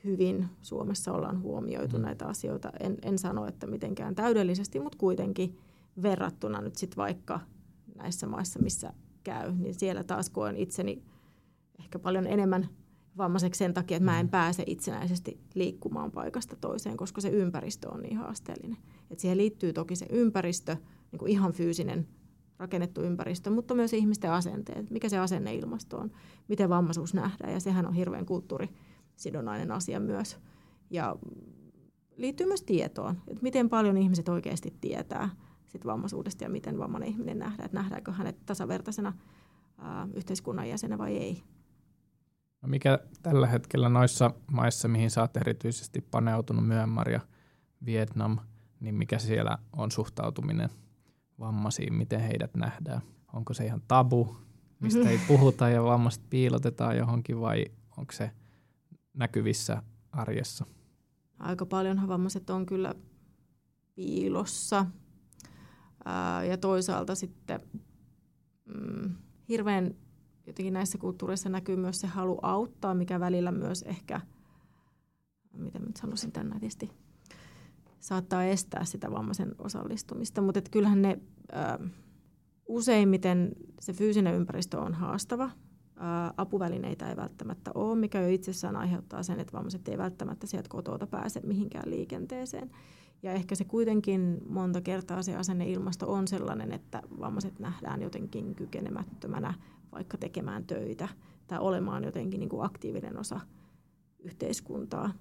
hyvin 0.07 0.45
Suomessa 0.61 1.13
ollaan 1.13 1.41
huomioitu 1.41 1.97
mm. 1.97 2.01
näitä 2.01 2.25
asioita. 2.25 2.71
En, 2.79 2.97
en 3.01 3.17
sano, 3.17 3.45
että 3.45 3.67
mitenkään 3.67 4.15
täydellisesti, 4.15 4.79
mutta 4.79 4.97
kuitenkin 4.97 5.57
verrattuna 6.01 6.61
nyt 6.61 6.75
sitten 6.75 6.97
vaikka 6.97 7.39
näissä 7.95 8.27
maissa, 8.27 8.59
missä 8.59 8.93
käy, 9.23 9.51
niin 9.51 9.73
siellä 9.73 10.03
taas 10.03 10.29
koen 10.29 10.57
itseni 10.57 11.03
ehkä 11.79 11.99
paljon 11.99 12.27
enemmän 12.27 12.69
vammaiseksi 13.17 13.57
sen 13.59 13.73
takia, 13.73 13.97
että 13.97 14.05
mä 14.05 14.19
en 14.19 14.25
mm. 14.25 14.29
pääse 14.29 14.63
itsenäisesti 14.65 15.39
liikkumaan 15.53 16.11
paikasta 16.11 16.55
toiseen, 16.55 16.97
koska 16.97 17.21
se 17.21 17.29
ympäristö 17.29 17.89
on 17.89 18.01
niin 18.01 18.17
haasteellinen. 18.17 18.77
Et 19.11 19.19
siihen 19.19 19.37
liittyy 19.37 19.73
toki 19.73 19.95
se 19.95 20.05
ympäristö, 20.09 20.77
niin 21.11 21.19
kuin 21.19 21.31
ihan 21.31 21.53
fyysinen 21.53 22.07
rakennettu 22.59 23.01
ympäristö, 23.01 23.49
mutta 23.49 23.75
myös 23.75 23.93
ihmisten 23.93 24.31
asenteet, 24.31 24.89
mikä 24.89 25.09
se 25.09 25.17
asenneilmasto 25.17 25.97
on, 25.97 26.11
miten 26.47 26.69
vammaisuus 26.69 27.13
nähdään, 27.13 27.53
ja 27.53 27.59
sehän 27.59 27.87
on 27.87 27.93
hirveän 27.93 28.25
kulttuuri 28.25 28.69
sidonnainen 29.17 29.71
asia 29.71 29.99
myös. 29.99 30.37
Ja 30.89 31.15
liittyy 32.15 32.47
myös 32.47 32.63
tietoon, 32.63 33.21
että 33.27 33.43
miten 33.43 33.69
paljon 33.69 33.97
ihmiset 33.97 34.29
oikeasti 34.29 34.73
tietää 34.81 35.29
sit 35.67 35.85
vammaisuudesta 35.85 36.43
ja 36.43 36.49
miten 36.49 36.77
vammainen 36.77 37.09
ihminen 37.09 37.39
nähdään, 37.39 37.65
että 37.65 37.77
nähdäänkö 37.77 38.11
hänet 38.11 38.45
tasavertaisena 38.45 39.13
ää, 39.77 40.07
yhteiskunnan 40.13 40.69
jäsenä 40.69 40.97
vai 40.97 41.17
ei. 41.17 41.43
No 42.61 42.69
mikä 42.69 42.99
tällä 43.21 43.47
hetkellä 43.47 43.89
noissa 43.89 44.31
maissa, 44.51 44.87
mihin 44.87 45.11
sä 45.11 45.21
oot 45.21 45.37
erityisesti 45.37 46.01
paneutunut, 46.01 46.67
Myanmar 46.67 47.09
ja 47.09 47.19
Vietnam, 47.85 48.37
niin 48.79 48.95
mikä 48.95 49.19
siellä 49.19 49.57
on 49.73 49.91
suhtautuminen 49.91 50.69
vammaisiin, 51.39 51.93
miten 51.93 52.19
heidät 52.19 52.55
nähdään? 52.55 53.01
Onko 53.33 53.53
se 53.53 53.65
ihan 53.65 53.81
tabu, 53.87 54.35
mistä 54.79 55.09
ei 55.09 55.19
puhuta 55.27 55.69
ja 55.69 55.83
vammaiset 55.83 56.23
piilotetaan 56.29 56.97
johonkin 56.97 57.41
vai 57.41 57.65
onko 57.97 58.11
se 58.11 58.31
näkyvissä 59.17 59.83
arjessa? 60.11 60.65
Aika 61.39 61.65
paljon 61.65 62.07
vammaiset 62.07 62.49
on 62.49 62.65
kyllä 62.65 62.95
piilossa. 63.95 64.85
Ja 66.49 66.57
toisaalta 66.57 67.15
sitten 67.15 67.59
mm, 68.65 69.15
hirveän 69.49 69.95
jotenkin 70.47 70.73
näissä 70.73 70.97
kulttuureissa 70.97 71.49
näkyy 71.49 71.75
myös 71.75 71.99
se 72.01 72.07
halu 72.07 72.39
auttaa, 72.41 72.93
mikä 72.93 73.19
välillä 73.19 73.51
myös 73.51 73.81
ehkä, 73.81 74.21
miten 75.53 75.81
nyt 75.81 75.97
sanoisin 75.97 76.31
tämän 76.31 76.49
nätisti, 76.49 76.91
saattaa 77.99 78.43
estää 78.43 78.85
sitä 78.85 79.11
vammaisen 79.11 79.55
osallistumista. 79.59 80.41
Mutta 80.41 80.61
kyllähän 80.71 81.01
ne 81.01 81.19
ää, 81.51 81.79
useimmiten 82.65 83.51
se 83.79 83.93
fyysinen 83.93 84.35
ympäristö 84.35 84.79
on 84.79 84.93
haastava. 84.93 85.49
Apuvälineitä 86.37 87.09
ei 87.09 87.15
välttämättä 87.15 87.71
ole, 87.75 87.95
mikä 87.95 88.21
jo 88.21 88.27
itsessään 88.27 88.75
aiheuttaa 88.75 89.23
sen, 89.23 89.39
että 89.39 89.53
vammaiset 89.53 89.87
ei 89.87 89.97
välttämättä 89.97 90.47
sieltä 90.47 90.69
kotota 90.69 91.07
pääse 91.07 91.39
mihinkään 91.39 91.89
liikenteeseen. 91.89 92.71
Ja 93.23 93.31
ehkä 93.33 93.55
se 93.55 93.63
kuitenkin 93.63 94.41
monta 94.49 94.81
kertaa 94.81 95.23
se 95.23 95.35
asenneilmasto 95.35 96.13
on 96.13 96.27
sellainen, 96.27 96.71
että 96.71 97.01
vammaiset 97.19 97.59
nähdään 97.59 98.01
jotenkin 98.01 98.55
kykenemättömänä 98.55 99.53
vaikka 99.91 100.17
tekemään 100.17 100.65
töitä 100.65 101.07
tai 101.47 101.59
olemaan 101.59 102.03
jotenkin 102.03 102.39
niin 102.39 102.49
kuin 102.49 102.65
aktiivinen 102.65 103.17
osa 103.19 103.39
yhteiskuntaa. 104.19 105.11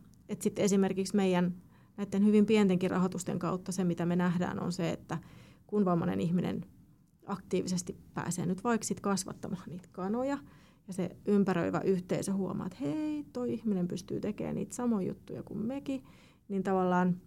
Sitten 0.40 0.64
esimerkiksi 0.64 1.16
meidän 1.16 1.54
näiden 1.96 2.24
hyvin 2.24 2.46
pientenkin 2.46 2.90
rahoitusten 2.90 3.38
kautta 3.38 3.72
se, 3.72 3.84
mitä 3.84 4.06
me 4.06 4.16
nähdään, 4.16 4.62
on 4.62 4.72
se, 4.72 4.90
että 4.90 5.18
kun 5.66 5.84
vammainen 5.84 6.20
ihminen 6.20 6.64
aktiivisesti 7.26 7.96
pääsee 8.14 8.46
nyt 8.46 8.64
vaikka 8.64 8.84
sit 8.84 9.00
kasvattamaan 9.00 9.70
niitä 9.70 9.88
kanoja, 9.92 10.38
ja 10.88 10.92
se 10.92 11.16
ympäröivä 11.26 11.80
yhteisö 11.80 12.32
huomaa, 12.32 12.66
että 12.66 12.78
hei, 12.80 13.24
toi 13.32 13.52
ihminen 13.52 13.88
pystyy 13.88 14.20
tekemään 14.20 14.54
niitä 14.54 14.74
samoja 14.74 15.08
juttuja 15.08 15.42
kuin 15.42 15.58
mekin, 15.58 16.04
niin 16.48 16.62
tavallaan 16.62 17.20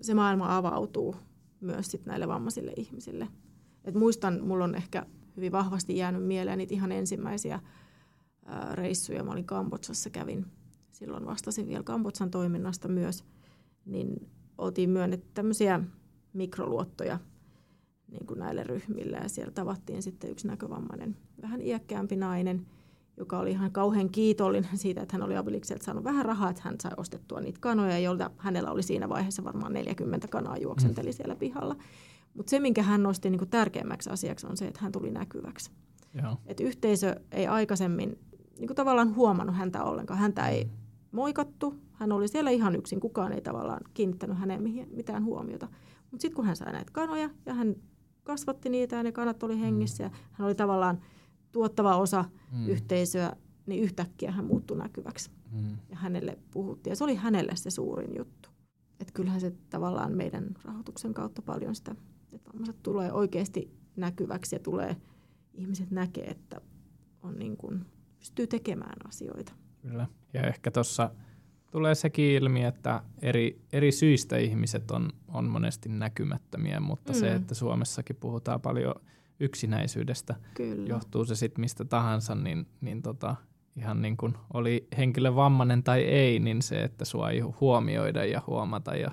se 0.00 0.14
maailma 0.14 0.56
avautuu 0.56 1.16
myös 1.60 1.90
sit 1.90 2.06
näille 2.06 2.28
vammaisille 2.28 2.72
ihmisille. 2.76 3.28
Et 3.84 3.94
muistan, 3.94 4.40
mulla 4.42 4.64
on 4.64 4.74
ehkä 4.74 5.06
hyvin 5.36 5.52
vahvasti 5.52 5.96
jäänyt 5.96 6.26
mieleen 6.26 6.58
niitä 6.58 6.74
ihan 6.74 6.92
ensimmäisiä 6.92 7.60
reissuja. 8.72 9.24
Mä 9.24 9.32
olin 9.32 9.44
Kambodsassa, 9.44 10.10
kävin 10.10 10.46
silloin 10.92 11.26
vastasin 11.26 11.68
vielä 11.68 11.82
Kambodsan 11.82 12.30
toiminnasta 12.30 12.88
myös, 12.88 13.24
niin 13.84 14.30
oltiin 14.58 14.90
myönnetty 14.90 15.28
tämmöisiä 15.34 15.80
mikroluottoja 16.32 17.18
niin 18.14 18.26
kuin 18.26 18.38
näille 18.38 18.64
ryhmille 18.64 19.16
ja 19.16 19.28
siellä 19.28 19.52
tavattiin 19.52 20.02
sitten 20.02 20.30
yksi 20.30 20.46
näkövammainen, 20.46 21.16
vähän 21.42 21.60
iäkkäämpi 21.62 22.16
nainen, 22.16 22.66
joka 23.16 23.38
oli 23.38 23.50
ihan 23.50 23.72
kauhean 23.72 24.10
kiitollinen 24.10 24.78
siitä, 24.78 25.02
että 25.02 25.16
hän 25.16 25.22
oli 25.22 25.36
Abilikselta 25.36 25.84
saanut 25.84 26.04
vähän 26.04 26.24
rahaa, 26.24 26.50
että 26.50 26.62
hän 26.64 26.80
sai 26.80 26.92
ostettua 26.96 27.40
niitä 27.40 27.60
kanoja, 27.60 27.98
joilta 27.98 28.30
hänellä 28.38 28.70
oli 28.70 28.82
siinä 28.82 29.08
vaiheessa 29.08 29.44
varmaan 29.44 29.72
40 29.72 30.28
kanaa 30.28 30.56
juoksenteli 30.56 31.08
mm. 31.08 31.12
siellä 31.12 31.36
pihalla. 31.36 31.76
Mutta 32.34 32.50
se, 32.50 32.60
minkä 32.60 32.82
hän 32.82 33.02
nosti 33.02 33.30
niin 33.30 33.38
kuin 33.38 33.50
tärkeämmäksi 33.50 34.10
asiaksi, 34.10 34.46
on 34.46 34.56
se, 34.56 34.66
että 34.66 34.80
hän 34.82 34.92
tuli 34.92 35.10
näkyväksi. 35.10 35.70
Et 36.46 36.60
yhteisö 36.60 37.20
ei 37.32 37.46
aikaisemmin 37.46 38.18
niin 38.58 38.66
kuin 38.66 38.76
tavallaan 38.76 39.14
huomannut 39.16 39.56
häntä 39.56 39.84
ollenkaan. 39.84 40.20
Häntä 40.20 40.48
ei 40.48 40.64
mm. 40.64 40.70
moikattu, 41.12 41.74
hän 41.92 42.12
oli 42.12 42.28
siellä 42.28 42.50
ihan 42.50 42.76
yksin, 42.76 43.00
kukaan 43.00 43.32
ei 43.32 43.40
tavallaan 43.40 43.80
kiinnittänyt 43.94 44.38
häneen 44.38 44.62
mitään 44.90 45.24
huomiota. 45.24 45.68
Mutta 46.10 46.22
sitten 46.22 46.36
kun 46.36 46.44
hän 46.44 46.56
sai 46.56 46.72
näitä 46.72 46.92
kanoja 46.92 47.30
ja 47.46 47.54
hän 47.54 47.76
kasvatti 48.24 48.68
niitä 48.68 48.96
ja 48.96 49.02
ne 49.02 49.12
kanat 49.12 49.42
oli 49.42 49.60
hengissä 49.60 50.04
mm. 50.04 50.10
ja 50.12 50.18
hän 50.32 50.46
oli 50.46 50.54
tavallaan 50.54 51.00
tuottava 51.52 51.96
osa 51.96 52.24
mm. 52.52 52.68
yhteisöä, 52.68 53.36
niin 53.66 53.82
yhtäkkiä 53.82 54.30
hän 54.30 54.44
muuttui 54.44 54.76
näkyväksi. 54.76 55.30
Mm. 55.52 55.76
Ja 55.90 55.96
hänelle 55.96 56.38
puhuttiin. 56.50 56.92
Ja 56.92 56.96
se 56.96 57.04
oli 57.04 57.14
hänelle 57.14 57.56
se 57.56 57.70
suurin 57.70 58.16
juttu. 58.18 58.48
Että 59.00 59.12
kyllähän 59.12 59.40
se 59.40 59.52
tavallaan 59.70 60.12
meidän 60.12 60.46
rahoituksen 60.64 61.14
kautta 61.14 61.42
paljon 61.42 61.74
sitä, 61.74 61.94
että 62.32 62.50
vammaiset 62.52 62.82
tulee 62.82 63.12
oikeasti 63.12 63.70
näkyväksi 63.96 64.56
ja 64.56 64.60
tulee, 64.60 64.96
ihmiset 65.54 65.90
näkee, 65.90 66.24
että 66.24 66.60
on 67.22 67.38
niin 67.38 67.56
kuin, 67.56 67.86
pystyy 68.18 68.46
tekemään 68.46 69.08
asioita. 69.08 69.52
Kyllä. 69.82 70.06
Ja 70.32 70.42
ehkä 70.42 70.70
tuossa 70.70 71.10
tulee 71.70 71.94
sekin 71.94 72.24
ilmi, 72.24 72.64
että 72.64 73.02
eri, 73.22 73.60
eri 73.72 73.92
syistä 73.92 74.36
ihmiset 74.36 74.90
on, 74.90 75.10
on 75.34 75.44
monesti 75.44 75.88
näkymättömiä, 75.88 76.80
mutta 76.80 77.12
mm. 77.12 77.18
se, 77.18 77.34
että 77.34 77.54
Suomessakin 77.54 78.16
puhutaan 78.16 78.60
paljon– 78.60 78.94
yksinäisyydestä, 79.40 80.34
Kyllä. 80.54 80.88
johtuu 80.88 81.24
se 81.24 81.34
sitten 81.34 81.60
mistä 81.60 81.84
tahansa, 81.84 82.34
niin, 82.34 82.66
niin 82.80 83.02
tota, 83.02 83.36
ihan 83.76 84.02
niin 84.02 84.16
kuin 84.16 84.34
oli 84.52 84.88
henkilö 84.96 85.34
vammainen 85.34 85.82
tai 85.82 86.00
ei, 86.00 86.38
niin 86.38 86.62
se, 86.62 86.84
että 86.84 87.04
sua 87.04 87.30
ei 87.30 87.40
huomioida 87.40 88.24
ja 88.24 88.42
huomata 88.46 88.96
ja 88.96 89.10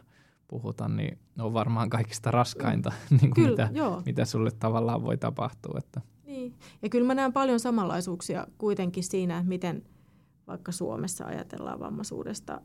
puhuta, 0.47 0.87
niin 0.87 1.19
on 1.39 1.53
varmaan 1.53 1.89
kaikista 1.89 2.31
raskainta, 2.31 2.89
mm. 2.89 3.17
niin 3.21 3.33
kuin 3.33 3.45
kyllä, 3.45 3.67
mitä, 3.67 4.01
mitä 4.05 4.25
sulle 4.25 4.51
tavallaan 4.51 5.03
voi 5.03 5.17
tapahtua. 5.17 5.75
Että. 5.77 6.01
Niin. 6.25 6.55
Ja 6.81 6.89
kyllä 6.89 7.07
mä 7.07 7.15
näen 7.15 7.33
paljon 7.33 7.59
samanlaisuuksia 7.59 8.47
kuitenkin 8.57 9.03
siinä, 9.03 9.37
että 9.37 9.49
miten 9.49 9.83
vaikka 10.47 10.71
Suomessa 10.71 11.25
ajatellaan 11.25 11.79
vammaisuudesta 11.79 12.61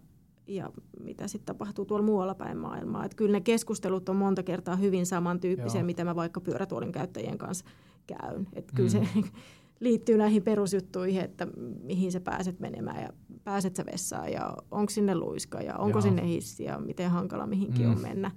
ja 0.46 0.70
mitä 1.00 1.28
sitten 1.28 1.46
tapahtuu 1.46 1.84
tuolla 1.84 2.06
muualla 2.06 2.34
päin 2.34 2.58
maailmaa. 2.58 3.04
Et 3.04 3.14
kyllä 3.14 3.32
ne 3.32 3.40
keskustelut 3.40 4.08
on 4.08 4.16
monta 4.16 4.42
kertaa 4.42 4.76
hyvin 4.76 5.06
samantyyppisiä, 5.06 5.80
Joo. 5.80 5.86
mitä 5.86 6.04
mä 6.04 6.16
vaikka 6.16 6.40
pyörätuolin 6.40 6.92
käyttäjien 6.92 7.38
kanssa 7.38 7.64
käyn. 8.06 8.48
Et 8.52 8.72
kyllä 8.74 8.88
mm. 8.88 9.06
se 9.06 9.22
liittyy 9.80 10.16
näihin 10.18 10.42
perusjuttuihin, 10.42 11.22
että 11.22 11.46
mihin 11.82 12.12
sä 12.12 12.20
pääset 12.20 12.60
menemään 12.60 13.02
ja 13.02 13.08
pääset 13.44 13.76
sä 13.76 13.86
vessaan 13.86 14.32
ja 14.32 14.56
onko 14.70 14.90
sinne 14.90 15.14
luiska 15.14 15.60
ja 15.60 15.76
onko 15.76 15.98
Joo. 15.98 16.02
sinne 16.02 16.26
hissi 16.26 16.64
ja 16.64 16.78
miten 16.78 17.10
hankala 17.10 17.46
mihinkin 17.46 17.86
mm. 17.86 17.92
on 17.92 18.00
mennä. 18.02 18.30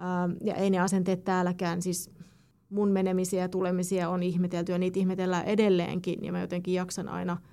Ähm, 0.00 0.32
ja 0.40 0.54
ei 0.54 0.70
ne 0.70 0.78
asenteet 0.78 1.24
täälläkään, 1.24 1.82
siis 1.82 2.10
mun 2.68 2.88
menemisiä 2.88 3.40
ja 3.40 3.48
tulemisia 3.48 4.08
on 4.08 4.22
ihmetelty 4.22 4.72
ja 4.72 4.78
niitä 4.78 4.98
ihmetellään 4.98 5.44
edelleenkin 5.44 6.24
ja 6.24 6.32
mä 6.32 6.40
jotenkin 6.40 6.74
jaksan 6.74 7.08
aina– 7.08 7.36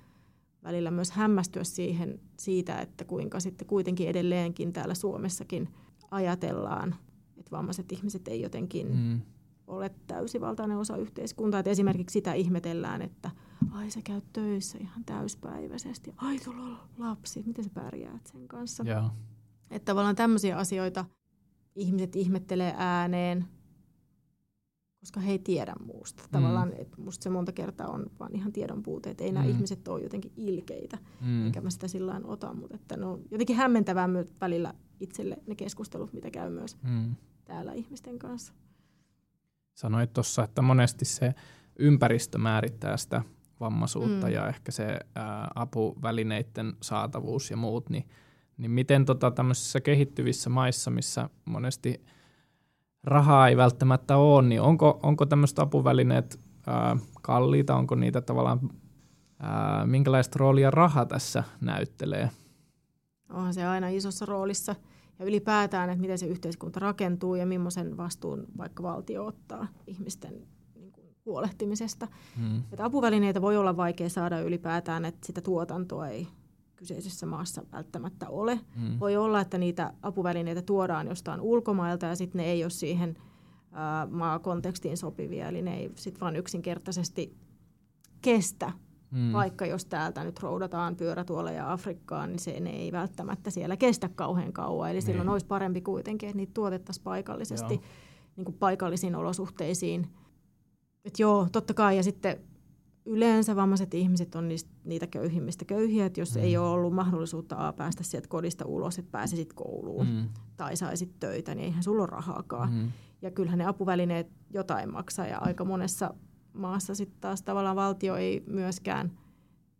välillä 0.64 0.90
myös 0.90 1.10
hämmästyä 1.10 1.64
siihen, 1.64 2.20
siitä, 2.40 2.78
että 2.78 3.04
kuinka 3.04 3.40
sitten 3.40 3.68
kuitenkin 3.68 4.08
edelleenkin 4.08 4.72
täällä 4.72 4.94
Suomessakin 4.94 5.68
ajatellaan, 6.10 6.94
että 7.36 7.50
vammaiset 7.50 7.92
ihmiset 7.92 8.28
ei 8.28 8.40
jotenkin 8.40 8.96
mm. 8.96 9.20
ole 9.66 9.90
täysivaltainen 10.06 10.76
osa 10.76 10.96
yhteiskuntaa. 10.96 11.60
Että 11.60 11.70
esimerkiksi 11.70 12.12
sitä 12.12 12.32
ihmetellään, 12.32 13.02
että 13.02 13.30
ai 13.70 13.90
sä 13.90 14.00
käyt 14.04 14.24
töissä 14.32 14.78
ihan 14.78 15.04
täyspäiväisesti, 15.04 16.14
ai 16.16 16.38
tuolla 16.38 16.62
on 16.62 16.78
lapsi, 16.98 17.42
miten 17.46 17.64
sä 17.64 17.70
pärjäät 17.74 18.26
sen 18.26 18.48
kanssa. 18.48 18.84
Yeah. 18.86 19.10
Että 19.70 19.84
tavallaan 19.92 20.16
tämmöisiä 20.16 20.56
asioita 20.56 21.04
ihmiset 21.74 22.16
ihmettelee 22.16 22.74
ääneen, 22.76 23.44
koska 25.00 25.20
he 25.20 25.30
ei 25.30 25.38
tiedä 25.38 25.74
muusta. 25.84 26.22
Mm. 26.22 26.28
Tavallaan, 26.30 26.72
että 26.72 27.00
musta 27.00 27.22
se 27.22 27.30
monta 27.30 27.52
kertaa 27.52 27.88
on 27.88 28.06
vaan 28.20 28.34
ihan 28.34 28.52
tiedon 28.52 28.82
puute, 28.82 29.10
että 29.10 29.24
ei 29.24 29.30
mm. 29.30 29.34
nämä 29.34 29.46
ihmiset 29.46 29.88
ole 29.88 30.02
jotenkin 30.02 30.32
ilkeitä, 30.36 30.98
mm. 31.20 31.46
enkä 31.46 31.60
mä 31.60 31.70
sitä 31.70 31.88
sillä 31.88 32.20
ota, 32.24 32.54
mutta 32.54 32.74
että 32.74 32.96
ne 32.96 33.06
on 33.06 33.20
jotenkin 33.30 33.56
hämmentävää 33.56 34.08
myös 34.08 34.34
välillä 34.40 34.74
itselle 35.00 35.38
ne 35.46 35.54
keskustelut, 35.54 36.12
mitä 36.12 36.30
käy 36.30 36.50
myös 36.50 36.76
mm. 36.82 37.16
täällä 37.44 37.72
ihmisten 37.72 38.18
kanssa. 38.18 38.52
Sanoit 39.74 40.12
tuossa, 40.12 40.44
että 40.44 40.62
monesti 40.62 41.04
se 41.04 41.34
ympäristö 41.78 42.38
määrittää 42.38 42.96
sitä 42.96 43.22
vammaisuutta 43.60 44.26
mm. 44.26 44.32
ja 44.32 44.48
ehkä 44.48 44.72
se 44.72 44.98
ää, 45.14 45.50
apuvälineiden 45.54 46.76
saatavuus 46.82 47.50
ja 47.50 47.56
muut, 47.56 47.90
niin, 47.90 48.08
niin 48.56 48.70
miten 48.70 49.04
tota 49.04 49.30
tämmöisissä 49.30 49.80
kehittyvissä 49.80 50.50
maissa, 50.50 50.90
missä 50.90 51.30
monesti– 51.44 52.00
rahaa 53.04 53.48
ei 53.48 53.56
välttämättä 53.56 54.16
ole, 54.16 54.48
niin 54.48 54.60
onko, 54.60 55.00
onko 55.02 55.26
tämmöiset 55.26 55.58
apuvälineet 55.58 56.40
ää, 56.66 56.96
kalliita, 57.22 57.76
onko 57.76 57.94
niitä 57.94 58.20
tavallaan, 58.20 58.60
ää, 59.38 59.86
minkälaista 59.86 60.38
roolia 60.38 60.70
raha 60.70 61.06
tässä 61.06 61.44
näyttelee? 61.60 62.30
Onhan 63.30 63.54
se 63.54 63.66
aina 63.66 63.88
isossa 63.88 64.26
roolissa 64.26 64.76
ja 65.18 65.24
ylipäätään, 65.24 65.90
että 65.90 66.00
miten 66.00 66.18
se 66.18 66.26
yhteiskunta 66.26 66.80
rakentuu 66.80 67.34
ja 67.34 67.46
millaisen 67.46 67.96
vastuun 67.96 68.46
vaikka 68.58 68.82
valtio 68.82 69.26
ottaa 69.26 69.66
ihmisten 69.86 70.46
niin 70.74 70.92
kuin, 70.92 71.06
huolehtimisesta. 71.26 72.08
Hmm. 72.36 72.58
Että 72.58 72.84
apuvälineitä 72.84 73.42
voi 73.42 73.56
olla 73.56 73.76
vaikea 73.76 74.08
saada 74.08 74.40
ylipäätään, 74.40 75.04
että 75.04 75.26
sitä 75.26 75.40
tuotantoa 75.40 76.08
ei 76.08 76.28
kyseisessä 76.80 77.26
maassa 77.26 77.62
välttämättä 77.72 78.28
ole. 78.28 78.60
Mm. 78.76 79.00
Voi 79.00 79.16
olla, 79.16 79.40
että 79.40 79.58
niitä 79.58 79.92
apuvälineitä 80.02 80.62
tuodaan 80.62 81.06
jostain 81.06 81.40
ulkomailta 81.40 82.06
ja 82.06 82.16
sitten 82.16 82.38
ne 82.38 82.44
ei 82.44 82.64
ole 82.64 82.70
siihen 82.70 83.16
ää, 83.72 84.06
maakontekstiin 84.06 84.96
sopivia, 84.96 85.48
eli 85.48 85.62
ne 85.62 85.76
ei 85.76 85.90
sitten 85.94 86.20
vaan 86.20 86.36
yksinkertaisesti 86.36 87.36
kestä 88.22 88.72
Mm. 89.10 89.32
Vaikka 89.32 89.66
jos 89.66 89.84
täältä 89.84 90.24
nyt 90.24 90.40
roudataan 90.40 90.96
pyörätuoleja 90.96 91.72
Afrikkaan, 91.72 92.28
niin 92.30 92.38
se 92.38 92.60
ne 92.60 92.70
ei 92.70 92.92
välttämättä 92.92 93.50
siellä 93.50 93.76
kestä 93.76 94.08
kauhean 94.08 94.52
kauan. 94.52 94.90
Eli 94.90 94.96
niin. 94.96 95.02
silloin 95.02 95.28
olisi 95.28 95.46
parempi 95.46 95.80
kuitenkin, 95.80 96.28
että 96.28 96.36
niitä 96.36 96.54
tuotettaisiin 96.54 97.04
paikallisesti 97.04 97.80
niin 98.36 98.44
kuin 98.44 98.56
paikallisiin 98.58 99.16
olosuhteisiin. 99.16 100.06
Et 101.04 101.18
joo, 101.18 101.48
totta 101.52 101.74
kai. 101.74 101.96
Ja 101.96 102.02
sitten 102.02 102.40
yleensä 103.04 103.56
vammaiset 103.56 103.94
ihmiset 103.94 104.34
on 104.34 104.48
niistä, 104.48 104.70
niitä 104.84 105.06
köyhimmistä 105.06 105.64
köyhiä, 105.64 106.06
että 106.06 106.20
jos 106.20 106.34
mm. 106.34 106.42
ei 106.42 106.56
ole 106.56 106.68
ollut 106.68 106.94
mahdollisuutta 106.94 107.68
A, 107.68 107.72
päästä 107.72 108.02
sieltä 108.02 108.28
kodista 108.28 108.66
ulos, 108.66 108.98
että 108.98 109.10
pääsisit 109.10 109.52
kouluun 109.52 110.06
mm. 110.06 110.28
tai 110.56 110.76
saisit 110.76 111.20
töitä, 111.20 111.54
niin 111.54 111.64
eihän 111.64 111.82
sulla 111.82 112.02
ole 112.02 112.10
rahaakaan. 112.10 112.72
Mm. 112.72 112.92
Ja 113.22 113.30
kyllähän 113.30 113.58
ne 113.58 113.66
apuvälineet 113.66 114.26
jotain 114.50 114.92
maksaa 114.92 115.26
ja 115.26 115.38
aika 115.38 115.64
monessa 115.64 116.14
maassa 116.52 116.94
sitten 116.94 117.20
taas 117.20 117.42
tavallaan 117.42 117.76
valtio 117.76 118.16
ei 118.16 118.44
myöskään 118.46 119.12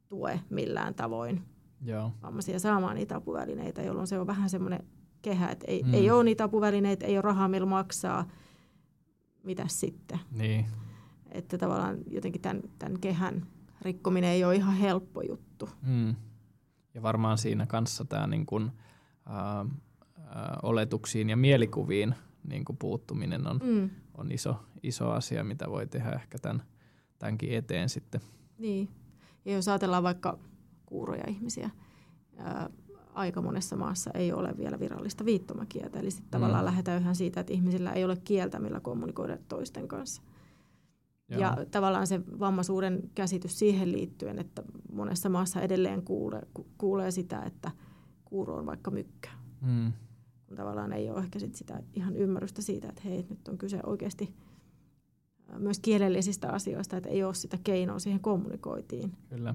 tue 0.08 0.40
millään 0.50 0.94
tavoin 0.94 1.42
Joo. 1.84 2.12
vammaisia 2.22 2.58
saamaan 2.58 2.96
niitä 2.96 3.16
apuvälineitä, 3.16 3.82
jolloin 3.82 4.06
se 4.06 4.18
on 4.18 4.26
vähän 4.26 4.50
semmoinen 4.50 4.84
kehä, 5.22 5.48
että 5.48 5.66
ei, 5.68 5.82
mm. 5.82 5.94
ei 5.94 6.10
ole 6.10 6.24
niitä 6.24 6.44
apuvälineitä, 6.44 7.06
ei 7.06 7.16
ole 7.16 7.22
rahaa, 7.22 7.48
millä 7.48 7.66
maksaa, 7.66 8.28
mitä 9.44 9.64
sitten. 9.68 10.18
Niin. 10.30 10.66
Että 11.30 11.58
tavallaan 11.58 11.98
jotenkin 12.10 12.40
tämän, 12.42 12.62
tämän 12.78 13.00
kehän 13.00 13.46
rikkominen 13.82 14.30
ei 14.30 14.44
ole 14.44 14.56
ihan 14.56 14.74
helppo 14.74 15.22
juttu. 15.22 15.68
Mm. 15.82 16.14
Ja 16.94 17.02
varmaan 17.02 17.38
siinä 17.38 17.66
kanssa 17.66 18.04
tämä 18.04 18.26
niin 18.26 18.46
kun, 18.46 18.72
äh, 19.30 19.60
äh, 19.60 19.66
oletuksiin 20.62 21.30
ja 21.30 21.36
mielikuviin 21.36 22.14
niin 22.48 22.64
kuin 22.64 22.76
puuttuminen 22.76 23.46
on, 23.46 23.60
mm. 23.64 23.90
on 24.14 24.32
iso, 24.32 24.56
iso 24.82 25.10
asia, 25.10 25.44
mitä 25.44 25.70
voi 25.70 25.86
tehdä 25.86 26.10
ehkä 26.10 26.38
tämän, 26.38 26.62
tämänkin 27.18 27.54
eteen 27.54 27.88
sitten. 27.88 28.20
Niin, 28.58 28.88
ja 29.44 29.52
jos 29.52 29.68
ajatellaan 29.68 30.02
vaikka 30.02 30.38
kuuroja 30.86 31.24
ihmisiä, 31.28 31.70
ää, 32.36 32.70
aika 33.14 33.42
monessa 33.42 33.76
maassa 33.76 34.10
ei 34.14 34.32
ole 34.32 34.56
vielä 34.56 34.80
virallista 34.80 35.24
viittomakieltä, 35.24 35.98
eli 35.98 36.10
sitten 36.10 36.26
mm. 36.26 36.30
tavallaan 36.30 36.64
lähdetään 36.64 37.02
yhä 37.02 37.14
siitä, 37.14 37.40
että 37.40 37.52
ihmisillä 37.52 37.92
ei 37.92 38.04
ole 38.04 38.16
kieltä, 38.16 38.58
millä 38.58 38.80
kommunikoida 38.80 39.38
toisten 39.48 39.88
kanssa. 39.88 40.22
Joo. 41.30 41.40
Ja 41.40 41.56
tavallaan 41.70 42.06
se 42.06 42.20
vammaisuuden 42.38 43.10
käsitys 43.14 43.58
siihen 43.58 43.92
liittyen, 43.92 44.38
että 44.38 44.62
monessa 44.92 45.28
maassa 45.28 45.60
edelleen 45.60 46.02
kuulee, 46.02 46.42
kuulee 46.78 47.10
sitä, 47.10 47.42
että 47.42 47.70
kuuro 48.24 48.56
on 48.56 48.66
vaikka 48.66 48.90
mykkä. 48.90 49.30
Mm 49.60 49.92
kun 50.50 50.56
tavallaan 50.56 50.92
ei 50.92 51.10
ole 51.10 51.18
ehkä 51.18 51.38
sit 51.38 51.54
sitä 51.54 51.82
ihan 51.94 52.16
ymmärrystä 52.16 52.62
siitä, 52.62 52.88
että 52.88 53.02
hei, 53.04 53.26
nyt 53.30 53.48
on 53.48 53.58
kyse 53.58 53.80
oikeasti 53.86 54.34
myös 55.58 55.78
kielellisistä 55.78 56.48
asioista, 56.48 56.96
että 56.96 57.08
ei 57.08 57.24
ole 57.24 57.34
sitä 57.34 57.58
keinoa 57.64 57.98
siihen 57.98 58.20
kommunikoitiin. 58.20 59.12
Kyllä. 59.28 59.54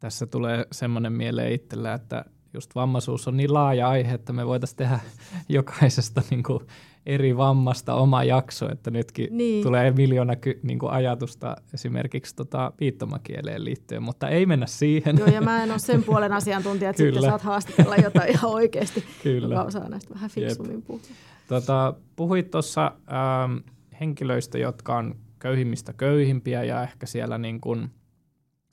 Tässä 0.00 0.26
tulee 0.26 0.66
semmoinen 0.72 1.12
mieleen 1.12 1.52
itsellä, 1.52 1.94
että 1.94 2.24
just 2.54 2.74
vammaisuus 2.74 3.28
on 3.28 3.36
niin 3.36 3.54
laaja 3.54 3.88
aihe, 3.88 4.14
että 4.14 4.32
me 4.32 4.46
voitaisiin 4.46 4.76
tehdä 4.76 5.00
jokaisesta 5.48 6.22
niin 6.30 6.42
kuin 6.42 6.60
eri 7.06 7.36
vammasta 7.36 7.94
oma 7.94 8.24
jakso, 8.24 8.72
että 8.72 8.90
nytkin 8.90 9.28
niin. 9.36 9.64
tulee 9.64 9.90
miljoona 9.90 10.36
ky, 10.36 10.60
niin 10.62 10.78
kuin 10.78 10.92
ajatusta 10.92 11.56
esimerkiksi 11.74 12.36
tota 12.36 12.72
viittomakieleen 12.80 13.64
liittyen, 13.64 14.02
mutta 14.02 14.28
ei 14.28 14.46
mennä 14.46 14.66
siihen. 14.66 15.18
Joo, 15.18 15.28
ja 15.28 15.40
mä 15.40 15.62
en 15.62 15.70
ole 15.70 15.78
sen 15.78 16.04
puolen 16.04 16.32
asiantuntija, 16.40 16.90
että 16.90 17.02
sitten 17.02 17.22
saat 17.22 17.42
haastatella 17.42 17.96
jotain 17.96 18.30
ihan 18.30 18.50
oikeasti, 18.50 19.04
Kyllä. 19.22 19.54
joka 19.54 19.66
osaa 19.66 19.88
näistä 19.88 20.14
vähän 20.14 20.30
fiksummin 20.30 20.82
puhua. 20.82 21.02
Tota, 21.48 21.94
puhuit 22.16 22.50
tuossa 22.50 22.86
ähm, 22.86 23.56
henkilöistä, 24.00 24.58
jotka 24.58 24.96
on 24.96 25.14
köyhimmistä 25.38 25.92
köyhimpiä 25.92 26.64
ja 26.64 26.82
ehkä 26.82 27.06
siellä 27.06 27.38
niin 27.38 27.60
kuin 27.60 27.90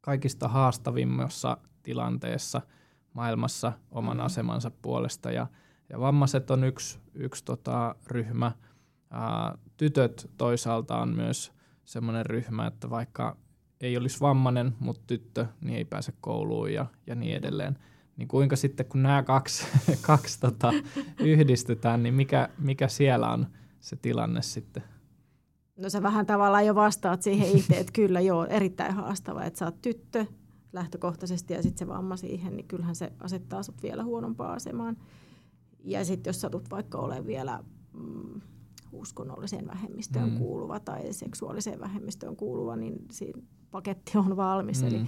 kaikista 0.01 0.47
haastavimmassa 0.47 1.57
tilanteessa 1.83 2.61
maailmassa 3.13 3.73
oman 3.91 4.17
mm. 4.17 4.23
asemansa 4.23 4.71
puolesta 4.81 5.31
ja– 5.31 5.47
ja 5.89 5.99
vammaiset 5.99 6.51
on 6.51 6.63
yksi, 6.63 6.99
yksi 7.13 7.45
tota, 7.45 7.95
ryhmä. 8.07 8.51
Ää, 9.11 9.57
tytöt 9.77 10.29
toisaalta 10.37 10.97
on 10.97 11.15
myös 11.15 11.53
semmoinen 11.85 12.25
ryhmä, 12.25 12.67
että 12.67 12.89
vaikka 12.89 13.37
ei 13.81 13.97
olisi 13.97 14.19
vammainen, 14.19 14.75
mutta 14.79 15.03
tyttö, 15.07 15.45
niin 15.61 15.77
ei 15.77 15.85
pääse 15.85 16.13
kouluun 16.21 16.73
ja, 16.73 16.85
ja 17.07 17.15
niin 17.15 17.35
edelleen. 17.35 17.77
Niin 18.17 18.27
kuinka 18.27 18.55
sitten, 18.55 18.85
kun 18.85 19.03
nämä 19.03 19.23
kaksi, 19.23 19.65
kaksi 20.01 20.39
tota, 20.39 20.73
yhdistetään, 21.19 22.03
niin 22.03 22.13
mikä, 22.13 22.49
mikä 22.57 22.87
siellä 22.87 23.31
on 23.31 23.47
se 23.79 23.95
tilanne 23.95 24.41
sitten? 24.41 24.83
No 25.77 25.89
sä 25.89 26.03
vähän 26.03 26.25
tavallaan 26.25 26.65
jo 26.65 26.75
vastaat 26.75 27.21
siihen 27.21 27.57
itse, 27.57 27.79
että 27.79 27.93
kyllä 28.01 28.19
joo, 28.19 28.45
erittäin 28.45 28.93
haastava, 28.93 29.43
että 29.43 29.59
sä 29.59 29.65
oot 29.65 29.81
tyttö 29.81 30.25
lähtökohtaisesti 30.73 31.53
ja 31.53 31.61
sitten 31.61 31.87
se 31.87 31.87
vamma 31.87 32.17
siihen, 32.17 32.55
niin 32.55 32.67
kyllähän 32.67 32.95
se 32.95 33.13
asettaa 33.19 33.63
sut 33.63 33.83
vielä 33.83 34.03
huonompaan 34.03 34.55
asemaan. 34.55 34.97
Ja 35.83 36.05
sitten 36.05 36.29
jos 36.29 36.41
satut 36.41 36.71
vaikka 36.71 36.97
olemaan 36.97 37.27
vielä 37.27 37.63
mm, 37.93 38.41
uskonnolliseen 38.91 39.67
vähemmistöön 39.67 40.29
mm. 40.29 40.37
kuuluva 40.37 40.79
tai 40.79 41.13
seksuaaliseen 41.13 41.79
vähemmistöön 41.79 42.35
kuuluva, 42.35 42.75
niin 42.75 42.95
siinä 43.11 43.41
paketti 43.71 44.17
on 44.17 44.37
valmis. 44.37 44.81
Mm. 44.81 44.87
Eli 44.87 45.07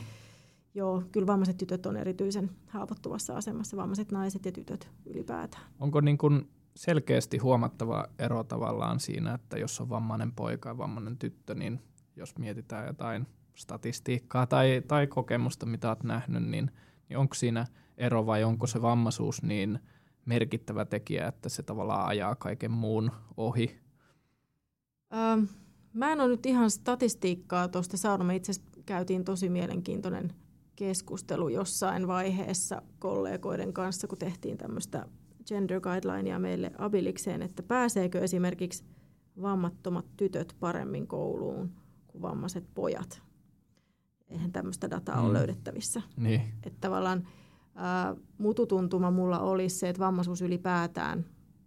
joo, 0.73 1.03
kyllä 1.11 1.27
vammaiset 1.27 1.57
tytöt 1.57 1.85
on 1.85 1.97
erityisen 1.97 2.51
haavoittuvassa 2.67 3.38
asemassa, 3.38 3.77
vammaiset 3.77 4.11
naiset 4.11 4.45
ja 4.45 4.51
tytöt 4.51 4.89
ylipäätään. 5.05 5.63
Onko 5.79 6.01
niin 6.01 6.17
kuin 6.17 6.49
selkeästi 6.75 7.38
huomattava 7.38 8.05
ero 8.19 8.43
tavallaan 8.43 8.99
siinä, 8.99 9.33
että 9.33 9.57
jos 9.57 9.81
on 9.81 9.89
vammainen 9.89 10.31
poika 10.31 10.69
ja 10.69 10.77
vammainen 10.77 11.17
tyttö, 11.17 11.55
niin 11.55 11.81
jos 12.15 12.38
mietitään 12.38 12.88
jotain 12.88 13.27
statistiikkaa 13.55 14.47
tai, 14.47 14.83
tai 14.88 15.07
kokemusta, 15.07 15.65
mitä 15.65 15.88
olet 15.88 16.03
nähnyt, 16.03 16.43
niin, 16.43 16.71
niin 17.09 17.17
onko 17.17 17.35
siinä 17.35 17.65
ero 17.97 18.25
vai 18.25 18.43
onko 18.43 18.67
se 18.67 18.81
vammaisuus 18.81 19.43
niin– 19.43 19.79
merkittävä 20.25 20.85
tekijä, 20.85 21.27
että 21.27 21.49
se 21.49 21.63
tavallaan 21.63 22.07
ajaa 22.07 22.35
kaiken 22.35 22.71
muun 22.71 23.11
ohi? 23.38 23.79
Ähm, 25.13 25.43
mä 25.93 26.11
en 26.11 26.21
ole 26.21 26.29
nyt 26.29 26.45
ihan 26.45 26.71
statistiikkaa 26.71 27.67
tuosta 27.67 27.97
saanut. 27.97 28.27
Me 28.27 28.35
itse 28.35 28.53
käytiin 28.85 29.23
tosi 29.25 29.49
mielenkiintoinen 29.49 30.33
keskustelu 30.75 31.49
jossain 31.49 32.07
vaiheessa 32.07 32.81
kollegoiden 32.99 33.73
kanssa, 33.73 34.07
kun 34.07 34.17
tehtiin 34.17 34.57
tämmöistä 34.57 35.05
gender 35.47 35.81
guidelinea 35.81 36.39
meille 36.39 36.71
abilikseen, 36.77 37.41
että 37.41 37.63
pääseekö 37.63 38.19
esimerkiksi 38.19 38.83
vammattomat 39.41 40.05
tytöt 40.17 40.55
paremmin 40.59 41.07
kouluun 41.07 41.71
kuin 42.07 42.21
vammaiset 42.21 42.65
pojat. 42.75 43.21
Eihän 44.27 44.51
tämmöistä 44.51 44.89
dataa 44.89 45.15
mm. 45.15 45.25
ole 45.25 45.33
löydettävissä. 45.33 46.01
Niin. 46.17 46.41
Että 46.63 46.81
tavallaan 46.81 47.27
ää, 47.75 48.15
mututuntuma 48.38 49.11
mulla 49.11 49.39
olisi 49.39 49.75
se, 49.75 49.89
että 49.89 49.99
vammaisuus 49.99 50.41
ylipäätään 50.41 51.25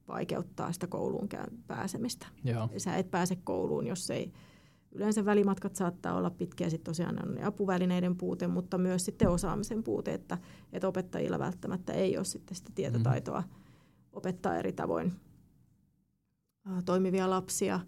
vaikeuttaa 0.09 0.73
sitä 0.73 0.87
kouluun 0.87 1.29
pääsemistä. 1.67 2.27
Joo. 2.45 2.69
Sä 2.77 2.97
et 2.97 3.11
pääse 3.11 3.37
kouluun, 3.37 3.87
jos 3.87 4.11
ei 4.11 4.33
yleensä 4.93 5.25
välimatkat 5.25 5.77
saattaa 5.77 6.15
olla 6.15 6.31
pitkiä, 6.31 6.71
sitten 6.71 6.91
tosiaan 6.91 7.29
on 7.29 7.45
apuvälineiden 7.45 8.17
puute, 8.17 8.47
mutta 8.47 8.79
myös 8.79 9.05
sitten 9.05 9.29
osaamisen 9.31 9.83
puute, 9.83 10.15
että, 10.15 10.39
että 10.73 10.89
opettajilla 10.89 11.39
välttämättä 11.39 11.93
ei 11.93 12.17
ole 12.17 12.25
sitten 12.25 12.57
sitä 12.57 12.71
tietotaitoa 12.75 13.41
mm. 13.41 13.49
opettaa 14.13 14.57
eri 14.57 14.73
tavoin 14.73 15.13
ää, 16.67 16.83
toimivia 16.83 17.31
lapsia. 17.31 17.81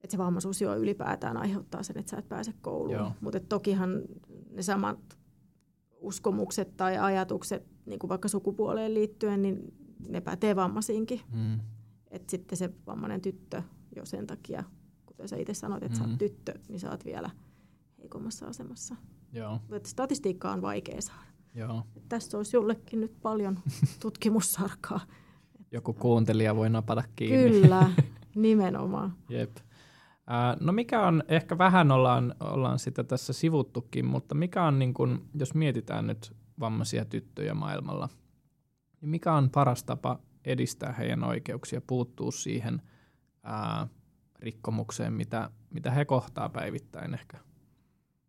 Että 0.00 0.12
se 0.12 0.18
vammaisuus 0.18 0.60
jo 0.60 0.76
ylipäätään 0.76 1.36
aiheuttaa 1.36 1.82
sen, 1.82 1.98
että 1.98 2.10
sä 2.10 2.16
et 2.16 2.28
pääse 2.28 2.52
kouluun. 2.62 3.12
Mutta 3.20 3.40
tokihan 3.40 4.02
ne 4.50 4.62
samat 4.62 5.18
uskomukset 6.00 6.76
tai 6.76 6.98
ajatukset, 6.98 7.66
niin 7.86 7.98
kuin 7.98 8.08
vaikka 8.08 8.28
sukupuoleen 8.28 8.94
liittyen, 8.94 9.42
niin 9.42 9.74
ne 10.08 10.20
pätee 10.20 10.56
vammaisiinkin. 10.56 11.20
Mm. 11.32 11.60
Että 12.10 12.30
sitten 12.30 12.58
se 12.58 12.70
vammainen 12.86 13.20
tyttö 13.20 13.62
jo 13.96 14.06
sen 14.06 14.26
takia, 14.26 14.64
kuten 15.06 15.28
sä 15.28 15.36
itse 15.36 15.54
sanoit, 15.54 15.82
että 15.82 15.94
mm. 15.94 15.98
sä 15.98 16.04
oot 16.04 16.12
mm. 16.12 16.18
tyttö, 16.18 16.54
niin 16.68 16.80
sä 16.80 16.90
oot 16.90 17.04
vielä 17.04 17.30
heikommassa 17.98 18.46
asemassa. 18.46 18.96
Joo. 19.32 19.60
Että 19.72 19.88
statistiikkaa 19.88 20.52
on 20.52 20.62
vaikea 20.62 21.00
saada. 21.00 21.26
Joo. 21.54 21.82
Tässä 22.08 22.36
olisi 22.36 22.56
jollekin 22.56 23.00
nyt 23.00 23.20
paljon 23.22 23.58
tutkimussarkaa. 24.02 25.00
Joku 25.72 25.92
kuuntelija 25.92 26.56
voi 26.56 26.70
napata 26.70 27.04
kiinni. 27.16 27.60
Kyllä, 27.60 27.90
nimenomaan. 28.34 29.16
Jep. 29.28 29.56
No 30.60 30.72
mikä 30.72 31.06
on, 31.06 31.22
ehkä 31.28 31.58
vähän 31.58 31.92
ollaan, 31.92 32.34
ollaan 32.40 32.78
sitä 32.78 33.04
tässä 33.04 33.32
sivuttukin, 33.32 34.06
mutta 34.06 34.34
mikä 34.34 34.64
on, 34.64 34.78
niin 34.78 34.94
kun, 34.94 35.28
jos 35.34 35.54
mietitään 35.54 36.06
nyt 36.06 36.36
vammaisia 36.60 37.04
tyttöjä 37.04 37.54
maailmalla, 37.54 38.08
niin 39.00 39.10
mikä 39.10 39.32
on 39.32 39.50
paras 39.50 39.84
tapa 39.84 40.18
edistää 40.44 40.92
heidän 40.92 41.24
oikeuksia, 41.24 41.80
puuttuu 41.86 42.32
siihen 42.32 42.82
ää, 43.42 43.88
rikkomukseen, 44.38 45.12
mitä, 45.12 45.50
mitä 45.70 45.90
he 45.90 46.04
kohtaa 46.04 46.48
päivittäin 46.48 47.14
ehkä? 47.14 47.38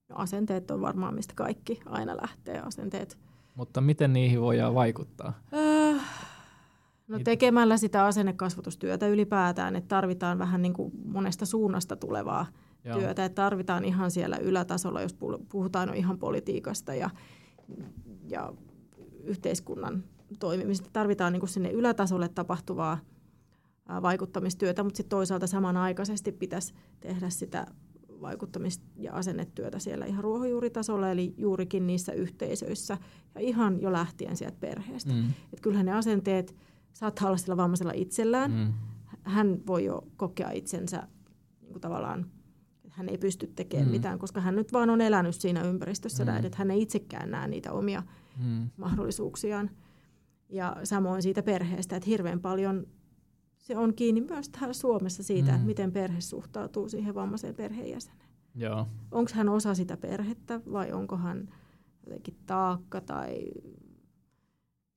No, 0.09 0.15
asenteet 0.15 0.71
on 0.71 0.81
varmaan, 0.81 1.13
mistä 1.13 1.33
kaikki 1.35 1.79
aina 1.85 2.17
lähtee, 2.21 2.59
asenteet. 2.59 3.17
Mutta 3.55 3.81
miten 3.81 4.13
niihin 4.13 4.41
voidaan 4.41 4.75
vaikuttaa? 4.75 5.27
Äh, 5.53 5.66
No 7.07 7.19
tekemällä 7.23 7.77
sitä 7.77 8.05
asennekasvatustyötä 8.05 9.07
ylipäätään, 9.07 9.75
että 9.75 9.87
tarvitaan 9.87 10.39
vähän 10.39 10.61
niin 10.61 10.73
kuin 10.73 10.91
monesta 11.05 11.45
suunnasta 11.45 11.95
tulevaa 11.95 12.45
Joo. 12.83 12.99
työtä. 12.99 13.25
Että 13.25 13.41
tarvitaan 13.41 13.85
ihan 13.85 14.11
siellä 14.11 14.37
ylätasolla, 14.37 15.01
jos 15.01 15.15
puhutaan 15.49 15.93
ihan 15.93 16.19
politiikasta 16.19 16.93
ja, 16.93 17.09
ja 18.29 18.53
yhteiskunnan 19.23 20.03
toimimista. 20.39 20.89
Tarvitaan 20.93 21.33
niin 21.33 21.41
kuin 21.41 21.49
sinne 21.49 21.71
ylätasolle 21.71 22.29
tapahtuvaa 22.29 22.97
vaikuttamistyötä, 24.01 24.83
mutta 24.83 24.97
sitten 24.97 25.09
toisaalta 25.09 25.47
samanaikaisesti 25.47 26.31
pitäisi 26.31 26.73
tehdä 26.99 27.29
sitä 27.29 27.67
vaikuttamis- 28.21 28.81
ja 28.95 29.13
asennetyötä 29.13 29.79
siellä 29.79 30.05
ihan 30.05 30.23
ruohonjuuritasolla, 30.23 31.11
eli 31.11 31.33
juurikin 31.37 31.87
niissä 31.87 32.13
yhteisöissä 32.13 32.97
ja 33.35 33.41
ihan 33.41 33.81
jo 33.81 33.91
lähtien 33.91 34.37
sieltä 34.37 34.57
perheestä. 34.59 35.13
Mm. 35.13 35.23
Et 35.53 35.61
kyllähän 35.61 35.85
ne 35.85 35.93
asenteet 35.93 36.55
saattaa 36.97 37.27
olla 37.27 37.37
sillä 37.37 37.57
vammaisella 37.57 37.91
itsellään. 37.95 38.51
Mm. 38.51 38.73
Hän 39.23 39.59
voi 39.67 39.85
jo 39.85 40.07
kokea 40.17 40.51
itsensä 40.51 41.07
niin 41.61 41.71
kuin 41.71 41.81
tavallaan, 41.81 42.19
että 42.85 42.95
hän 42.97 43.09
ei 43.09 43.17
pysty 43.17 43.47
tekemään 43.47 43.87
mm. 43.87 43.91
mitään, 43.91 44.19
koska 44.19 44.41
hän 44.41 44.55
nyt 44.55 44.73
vaan 44.73 44.89
on 44.89 45.01
elänyt 45.01 45.35
siinä 45.35 45.61
ympäristössä 45.61 46.25
mm. 46.25 46.45
että 46.45 46.57
hän 46.57 46.71
ei 46.71 46.81
itsekään 46.81 47.31
näe 47.31 47.47
niitä 47.47 47.71
omia 47.71 48.03
mm. 48.45 48.69
mahdollisuuksiaan. 48.77 49.69
Ja 50.49 50.75
samoin 50.83 51.21
siitä 51.21 51.43
perheestä, 51.43 51.95
että 51.95 52.09
hirveän 52.09 52.39
paljon 52.39 52.87
se 53.57 53.77
on 53.77 53.93
kiinni 53.93 54.21
myös 54.21 54.49
täällä 54.49 54.73
Suomessa 54.73 55.23
siitä, 55.23 55.49
mm. 55.51 55.55
että 55.55 55.67
miten 55.67 55.91
perhe 55.91 56.21
suhtautuu 56.21 56.89
siihen 56.89 57.15
vammaiseen 57.15 57.55
perheenjäseneen. 57.55 58.27
Onko 59.11 59.31
hän 59.33 59.49
osa 59.49 59.75
sitä 59.75 59.97
perhettä 59.97 60.61
vai 60.71 60.91
onko 60.91 61.17
hän 61.17 61.49
jotenkin 62.05 62.37
taakka 62.45 63.01
tai 63.01 63.39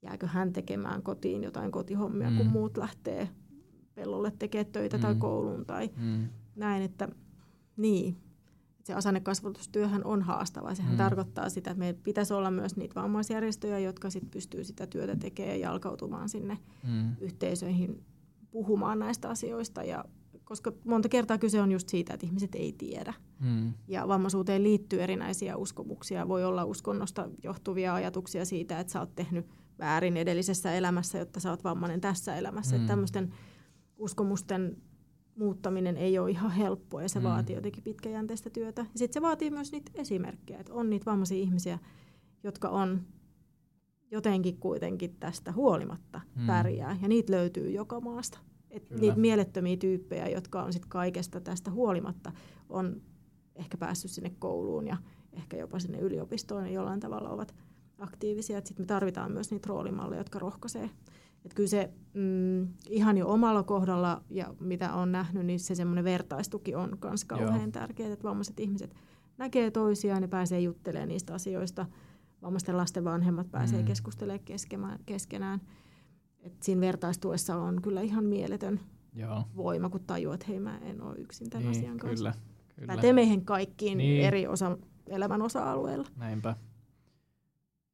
jääkö 0.03 0.27
hän 0.27 0.53
tekemään 0.53 1.03
kotiin 1.03 1.43
jotain 1.43 1.71
kotihommia, 1.71 2.31
mm. 2.31 2.37
kun 2.37 2.47
muut 2.47 2.77
lähtee 2.77 3.29
pellolle 3.95 4.33
tekemään 4.39 4.73
töitä 4.73 4.97
mm. 4.97 5.01
tai 5.01 5.15
kouluun 5.15 5.67
tai 5.67 5.91
mm. 5.97 6.29
näin, 6.57 6.83
että 6.83 7.09
niin. 7.77 8.17
Se 8.85 8.95
asennekasvatustyöhän 8.95 10.05
on 10.05 10.23
haastava. 10.23 10.75
Sehän 10.75 10.93
mm. 10.93 10.99
tarkoittaa 10.99 11.49
sitä, 11.49 11.71
että 11.71 11.79
meillä 11.79 12.01
pitäisi 12.03 12.35
olla 12.35 12.51
myös 12.51 12.77
niitä 12.77 13.01
vammaisjärjestöjä, 13.01 13.79
jotka 13.79 14.11
sit 14.11 14.31
pystyy 14.31 14.65
sitä 14.65 14.87
työtä 14.87 15.17
tekemään 15.17 15.59
ja 15.59 15.67
jalkautumaan 15.67 16.29
sinne 16.29 16.59
mm. 16.89 17.17
yhteisöihin 17.21 18.05
puhumaan 18.51 18.99
näistä 18.99 19.29
asioista. 19.29 19.83
Ja, 19.83 20.05
koska 20.45 20.73
monta 20.85 21.09
kertaa 21.09 21.39
kyse 21.39 21.61
on 21.61 21.73
just 21.73 21.89
siitä, 21.89 22.15
että 22.15 22.27
ihmiset 22.27 22.55
ei 22.55 22.73
tiedä. 22.73 23.15
Mm. 23.41 23.73
Ja 23.89 24.09
vammaisuuteen 24.09 24.63
liittyy 24.63 25.03
erinäisiä 25.03 25.57
uskomuksia. 25.57 26.29
Voi 26.29 26.45
olla 26.45 26.65
uskonnosta 26.65 27.29
johtuvia 27.43 27.95
ajatuksia 27.95 28.45
siitä, 28.45 28.81
että 28.81 28.93
sä 28.93 29.01
oot 29.01 29.15
tehnyt 29.15 29.47
väärin 29.81 30.16
edellisessä 30.16 30.73
elämässä, 30.73 31.19
jotta 31.19 31.40
sä 31.40 31.51
oot 31.51 31.64
vammainen 31.64 32.01
tässä 32.01 32.37
elämässä. 32.37 32.77
Mm. 32.77 32.81
Että 32.81 32.93
tämmöisten 32.93 33.35
uskomusten 33.99 34.77
muuttaminen 35.37 35.97
ei 35.97 36.19
ole 36.19 36.31
ihan 36.31 36.51
helppoa 36.51 37.03
ja 37.03 37.09
se 37.09 37.19
mm. 37.19 37.25
vaatii 37.25 37.57
jotenkin 37.57 37.83
pitkäjänteistä 37.83 38.51
työtä. 38.51 38.81
Ja 38.81 38.99
sitten 38.99 39.14
se 39.14 39.23
vaatii 39.23 39.51
myös 39.51 39.73
niitä 39.73 39.90
esimerkkejä, 39.95 40.61
että 40.61 40.75
on 40.75 40.90
niitä 40.90 41.11
vammaisia 41.11 41.38
ihmisiä, 41.38 41.79
jotka 42.43 42.69
on 42.69 43.01
jotenkin 44.11 44.57
kuitenkin 44.57 45.16
tästä 45.21 45.53
huolimatta 45.53 46.21
mm. 46.35 46.47
pärjää. 46.47 46.97
Ja 47.03 47.09
niitä 47.09 47.33
löytyy 47.33 47.71
joka 47.71 48.01
maasta. 48.01 48.38
Et 48.71 48.90
niitä 48.90 49.16
mielettömiä 49.16 49.77
tyyppejä, 49.77 50.29
jotka 50.29 50.62
on 50.62 50.73
sit 50.73 50.87
kaikesta 50.87 51.40
tästä 51.40 51.71
huolimatta, 51.71 52.33
on 52.69 53.03
ehkä 53.55 53.77
päässyt 53.77 54.11
sinne 54.11 54.33
kouluun 54.38 54.87
ja 54.87 54.97
ehkä 55.33 55.57
jopa 55.57 55.79
sinne 55.79 55.99
yliopistoon 55.99 56.66
ja 56.66 56.73
jollain 56.73 57.01
tavalla 57.01 57.31
ovat 57.31 57.55
aktiivisia. 58.01 58.61
Sitten 58.65 58.83
me 58.83 58.87
tarvitaan 58.87 59.33
myös 59.33 59.51
niitä 59.51 59.69
roolimalleja, 59.69 60.21
jotka 60.21 60.39
rohkaisee. 60.39 60.91
Et 61.45 61.55
kyllä 61.55 61.69
se 61.69 61.91
mm, 62.15 62.69
ihan 62.89 63.19
jo 63.19 63.29
omalla 63.29 63.63
kohdalla 63.63 64.23
ja 64.31 64.55
mitä 64.61 64.95
on 64.95 65.13
nähnyt, 65.13 65.47
niin 65.47 65.61
se 65.61 65.75
semmoinen 65.75 66.05
vertaistuki 66.05 66.75
on 66.75 66.99
myös 67.05 67.25
kauhean 67.25 67.73
tärkeää, 67.73 68.13
että 68.13 68.29
vammaiset 68.29 68.61
ihmiset 68.61 68.95
näkee 69.39 69.71
toisiaan 69.71 70.23
ja 70.23 70.29
pääsee 70.29 70.61
juttelemaan 70.61 71.09
niistä 71.09 71.35
asioista– 71.35 71.87
vammaisten 72.43 72.77
lasten 72.77 73.05
vanhemmat 73.05 73.51
pääsee 73.51 73.79
mm. 73.79 73.85
keskustelemaan 73.85 74.99
keskenään. 75.07 75.61
Et 76.43 76.63
siinä 76.63 76.81
vertaistuessa 76.81 77.57
on 77.57 77.83
kyllä 77.83 78.01
ihan 78.01 78.25
mieletön 78.25 78.81
Joo. 79.15 79.45
voima, 79.57 79.89
kun 79.89 80.01
tajuaa, 80.07 80.35
että 80.35 80.47
hei 80.49 80.61
mä 80.61 80.79
en 80.79 81.03
ole 81.03 81.17
yksin 81.19 81.51
tämän 81.51 81.71
niin, 81.71 81.79
asian 81.79 81.99
kanssa. 81.99 82.17
Kyllä, 82.17 82.35
kyllä. 82.77 82.95
Pätee 82.95 83.13
meihin 83.13 83.45
kaikkiin 83.45 83.99
niin. 83.99 84.25
eri 84.25 84.47
osa, 84.47 84.79
elämän 85.07 85.43
osa-alueilla. 85.43 86.09
Näinpä. 86.17 86.57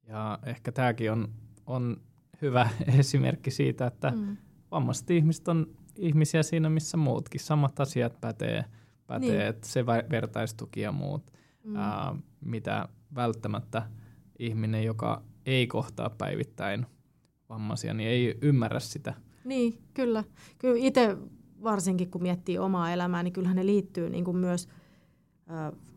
Ja 0.08 0.38
ehkä 0.46 0.72
tämäkin 0.72 1.12
on, 1.12 1.28
on 1.66 1.96
hyvä 2.42 2.68
esimerkki 2.98 3.50
siitä, 3.50 3.86
että 3.86 4.10
mm. 4.10 4.36
vammaiset 4.70 5.10
ihmiset 5.10 5.48
on 5.48 5.66
ihmisiä 5.98 6.42
siinä, 6.42 6.70
missä 6.70 6.96
muutkin. 6.96 7.40
Samat 7.40 7.80
asiat 7.80 8.20
pätee, 8.20 8.64
pätee 9.06 9.28
niin. 9.30 9.40
että 9.40 9.68
se 9.68 9.86
vertaistuki 9.86 10.80
ja 10.80 10.92
muut, 10.92 11.32
mm. 11.64 11.76
ää, 11.76 12.16
mitä 12.40 12.88
välttämättä– 13.14 13.82
ihminen, 14.38 14.84
joka 14.84 15.22
ei 15.46 15.66
kohtaa 15.66 16.10
päivittäin 16.10 16.86
vammaisia, 17.48 17.94
niin 17.94 18.08
ei 18.08 18.38
ymmärrä 18.42 18.80
sitä. 18.80 19.14
Niin, 19.44 19.78
kyllä. 19.94 20.24
Kyllä 20.58 20.76
itse 20.78 21.16
varsinkin 21.62 22.10
kun 22.10 22.22
miettii 22.22 22.58
omaa 22.58 22.92
elämää, 22.92 23.22
niin 23.22 23.32
kyllähän 23.32 23.56
ne 23.56 23.66
liittyy 23.66 24.10
niin 24.10 24.24
kuin 24.24 24.36
myös, 24.36 24.68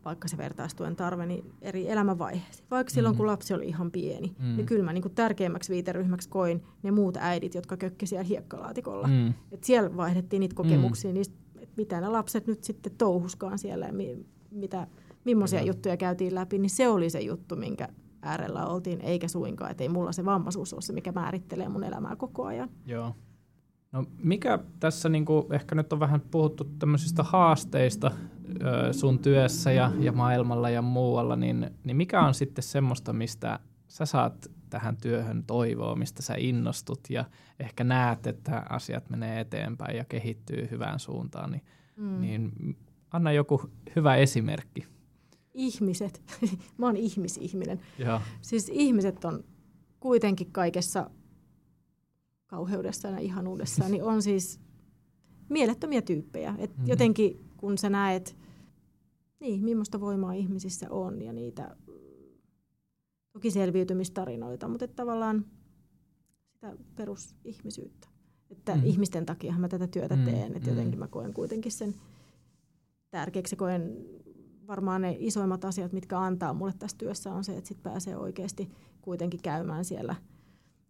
vaikka 0.04 0.28
se 0.28 0.36
vertaistuen 0.36 0.96
tarve, 0.96 1.26
niin 1.26 1.52
eri 1.62 1.90
elämänvaiheisiin. 1.90 2.66
Vaikka 2.70 2.90
silloin, 2.90 3.14
mm. 3.14 3.16
kun 3.16 3.26
lapsi 3.26 3.54
oli 3.54 3.68
ihan 3.68 3.90
pieni, 3.90 4.34
mm. 4.38 4.56
niin 4.56 4.66
kyllä 4.66 4.84
mä 4.84 4.92
niin 4.92 5.02
kuin 5.02 5.14
tärkeimmäksi 5.14 5.72
viiteryhmäksi 5.72 6.28
koin 6.28 6.62
ne 6.82 6.90
muut 6.90 7.16
äidit, 7.16 7.54
jotka 7.54 7.76
kökki 7.76 8.06
siellä 8.06 8.24
hiekkalaatikolla. 8.24 9.06
Mm. 9.06 9.34
Et 9.52 9.64
siellä 9.64 9.96
vaihdettiin 9.96 10.40
niitä 10.40 10.54
kokemuksia, 10.54 11.10
mm. 11.10 11.14
niistä, 11.14 11.34
että 11.58 11.74
mitä 11.76 12.00
ne 12.00 12.08
lapset 12.08 12.46
nyt 12.46 12.64
sitten 12.64 12.92
touhuskaan 12.98 13.58
siellä 13.58 13.86
ja 13.86 13.92
mi, 13.92 14.26
mitä, 14.50 14.86
millaisia 15.24 15.60
mm. 15.60 15.66
juttuja 15.66 15.96
käytiin 15.96 16.34
läpi, 16.34 16.58
niin 16.58 16.70
se 16.70 16.88
oli 16.88 17.10
se 17.10 17.20
juttu, 17.20 17.56
minkä 17.56 17.88
äärellä 18.22 18.66
oltiin, 18.66 19.00
eikä 19.00 19.28
suinkaan, 19.28 19.70
että 19.70 19.84
ei 19.84 19.88
mulla 19.88 20.12
se 20.12 20.24
vammaisuus 20.24 20.72
ole 20.72 20.82
se, 20.82 20.92
mikä 20.92 21.12
määrittelee 21.12 21.68
mun 21.68 21.84
elämää 21.84 22.16
koko 22.16 22.44
ajan. 22.44 22.68
Joo. 22.86 23.14
No 23.92 24.04
mikä 24.24 24.58
tässä 24.80 25.08
niin 25.08 25.24
kuin, 25.24 25.52
ehkä 25.52 25.74
nyt 25.74 25.92
on 25.92 26.00
vähän 26.00 26.20
puhuttu 26.30 26.64
tämmöisistä 26.78 27.22
haasteista 27.22 28.10
sun 28.92 29.18
työssä 29.18 29.72
ja, 29.72 29.92
ja 30.00 30.12
maailmalla 30.12 30.70
ja 30.70 30.82
muualla, 30.82 31.36
niin, 31.36 31.70
niin 31.84 31.96
mikä 31.96 32.20
on 32.20 32.34
sitten 32.34 32.62
semmoista, 32.64 33.12
mistä 33.12 33.58
sä 33.88 34.06
saat 34.06 34.50
tähän 34.70 34.96
työhön 34.96 35.44
toivoa, 35.46 35.96
mistä 35.96 36.22
sä 36.22 36.34
innostut 36.38 37.00
ja 37.10 37.24
ehkä 37.60 37.84
näet, 37.84 38.26
että 38.26 38.66
asiat 38.68 39.10
menee 39.10 39.40
eteenpäin 39.40 39.96
ja 39.96 40.04
kehittyy 40.04 40.68
hyvään 40.70 40.98
suuntaan, 40.98 41.50
niin, 41.50 41.62
mm. 41.96 42.20
niin 42.20 42.52
anna 43.10 43.32
joku 43.32 43.70
hyvä 43.96 44.16
esimerkki 44.16 44.86
ihmiset, 45.54 46.22
mä 46.78 46.86
oon 46.86 46.96
ihmisihminen. 46.96 47.80
Ja. 47.98 48.20
Siis 48.40 48.70
ihmiset 48.72 49.24
on 49.24 49.44
kuitenkin 50.00 50.52
kaikessa 50.52 51.10
kauheudessa 52.46 53.08
ja 53.08 53.18
ihanuudessa, 53.18 53.88
niin 53.88 54.04
on 54.04 54.22
siis 54.22 54.60
mielettömiä 55.48 56.02
tyyppejä. 56.02 56.54
Et 56.58 56.78
mm. 56.78 56.86
Jotenkin 56.86 57.44
kun 57.56 57.78
sä 57.78 57.90
näet, 57.90 58.36
niin, 59.40 59.64
millaista 59.64 60.00
voimaa 60.00 60.32
ihmisissä 60.32 60.86
on 60.90 61.22
ja 61.22 61.32
niitä 61.32 61.76
toki 63.32 63.50
selviytymistarinoita, 63.50 64.68
mutta 64.68 64.84
että 64.84 64.96
tavallaan 64.96 65.44
sitä 66.52 66.76
perusihmisyyttä. 66.94 68.08
Että 68.50 68.74
mm. 68.76 68.84
ihmisten 68.84 69.26
takia 69.26 69.58
mä 69.58 69.68
tätä 69.68 69.86
työtä 69.86 70.16
mm. 70.16 70.24
teen, 70.24 70.56
että 70.56 70.70
mm. 70.70 70.76
jotenkin 70.76 70.98
mä 70.98 71.08
koen 71.08 71.34
kuitenkin 71.34 71.72
sen 71.72 71.94
tärkeäksi. 73.10 73.56
Koen 73.56 73.96
varmaan 74.66 75.02
ne 75.02 75.16
isoimmat 75.18 75.64
asiat, 75.64 75.92
mitkä 75.92 76.18
antaa 76.18 76.54
mulle 76.54 76.72
tässä 76.78 76.96
työssä, 76.98 77.32
on 77.32 77.44
se, 77.44 77.56
että 77.56 77.68
sit 77.68 77.82
pääsee 77.82 78.16
oikeasti 78.16 78.70
kuitenkin 79.02 79.42
käymään 79.42 79.84
siellä 79.84 80.14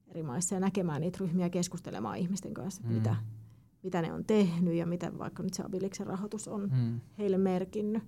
eri 0.06 0.22
maissa 0.22 0.54
ja 0.54 0.60
näkemään 0.60 1.00
niitä 1.00 1.18
ryhmiä 1.20 1.50
keskustelemaan 1.50 2.18
ihmisten 2.18 2.54
kanssa, 2.54 2.82
mm. 2.82 2.92
mitä, 2.92 3.16
mitä 3.82 4.02
ne 4.02 4.12
on 4.12 4.24
tehnyt 4.24 4.74
ja 4.74 4.86
mitä 4.86 5.18
vaikka 5.18 5.42
nyt 5.42 5.54
se 5.54 5.62
Abiliksen 5.62 6.06
rahoitus 6.06 6.48
on 6.48 6.62
mm. 6.62 7.00
heille 7.18 7.38
merkinnyt. 7.38 8.02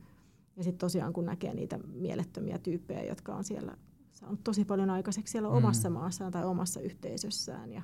Ja 0.56 0.64
sitten 0.64 0.78
tosiaan 0.78 1.12
kun 1.12 1.26
näkee 1.26 1.54
niitä 1.54 1.78
mielettömiä 1.78 2.58
tyyppejä, 2.58 3.04
jotka 3.04 3.34
on 3.34 3.44
siellä 3.44 3.76
saanut 4.12 4.44
tosi 4.44 4.64
paljon 4.64 4.90
aikaiseksi 4.90 5.32
siellä 5.32 5.48
mm. 5.48 5.54
omassa 5.54 5.90
maassaan 5.90 6.32
tai 6.32 6.44
omassa 6.44 6.80
yhteisössään 6.80 7.72
ja 7.72 7.82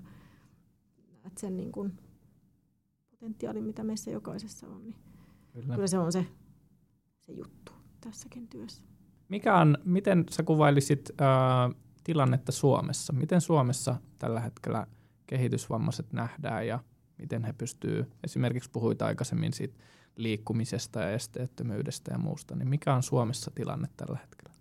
näet 1.23 1.39
sen 1.39 1.57
niin 1.57 1.73
kun 1.73 1.93
potentiaalin, 3.11 3.65
mitä 3.65 3.85
meissä 3.85 4.11
jokaisessa 4.11 4.67
on, 4.67 4.85
niin 4.85 4.97
kyllä, 5.53 5.75
kyllä 5.75 5.87
se 5.87 5.99
on 5.99 6.13
se, 6.13 6.27
se 7.27 7.33
juttu 7.33 7.73
tässäkin 8.01 8.49
työssä. 8.49 8.83
Mikä 9.29 9.57
on, 9.57 9.79
miten 9.85 10.25
sä 10.31 10.43
kuvailisit 10.43 11.11
äh, 11.21 11.81
tilannetta 12.05 12.53
Suomessa? 12.53 13.13
Miten 13.13 13.41
Suomessa 13.41 13.97
tällä 14.19 14.41
hetkellä 14.41 14.87
kehitysvammaiset 15.27 16.13
nähdään 16.13 16.67
ja 16.67 16.79
miten 17.19 17.45
he 17.45 17.53
pystyy, 17.53 18.11
esimerkiksi 18.25 18.71
puhuit 18.71 19.03
aikaisemmin 19.03 19.53
siitä 19.53 19.79
liikkumisesta 20.19 21.01
ja 21.01 21.11
esteettömyydestä 21.11 22.13
ja 22.13 22.19
muusta, 22.19 22.57
niin 22.57 22.69
mikä 22.69 22.95
on 22.95 23.03
Suomessa 23.03 23.51
tilanne 23.55 23.89
tällä 23.97 24.19
hetkellä? 24.23 24.55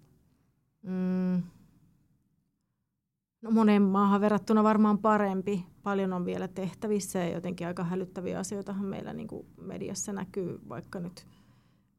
Mm. 0.83 1.43
No 3.41 3.51
monen 3.51 3.81
maahan 3.81 4.21
verrattuna 4.21 4.63
varmaan 4.63 4.97
parempi. 4.97 5.65
Paljon 5.83 6.13
on 6.13 6.25
vielä 6.25 6.47
tehtävissä 6.47 7.19
ja 7.19 7.33
jotenkin 7.33 7.67
aika 7.67 7.83
hälyttäviä 7.83 8.39
asioita 8.39 8.73
meillä 8.73 9.13
niin 9.13 9.27
kuin 9.27 9.47
mediassa 9.61 10.13
näkyy, 10.13 10.59
vaikka 10.69 10.99
nyt 10.99 11.27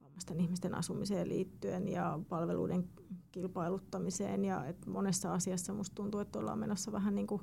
vammaisten 0.02 0.40
ihmisten 0.40 0.74
asumiseen 0.74 1.28
liittyen 1.28 1.88
ja 1.88 2.18
palveluiden 2.28 2.88
kilpailuttamiseen. 3.32 4.44
Ja 4.44 4.64
et 4.64 4.86
monessa 4.86 5.32
asiassa 5.32 5.72
musta 5.72 5.94
tuntuu, 5.94 6.20
että 6.20 6.38
ollaan 6.38 6.58
menossa 6.58 6.92
vähän 6.92 7.14
niin 7.14 7.26
kuin 7.26 7.42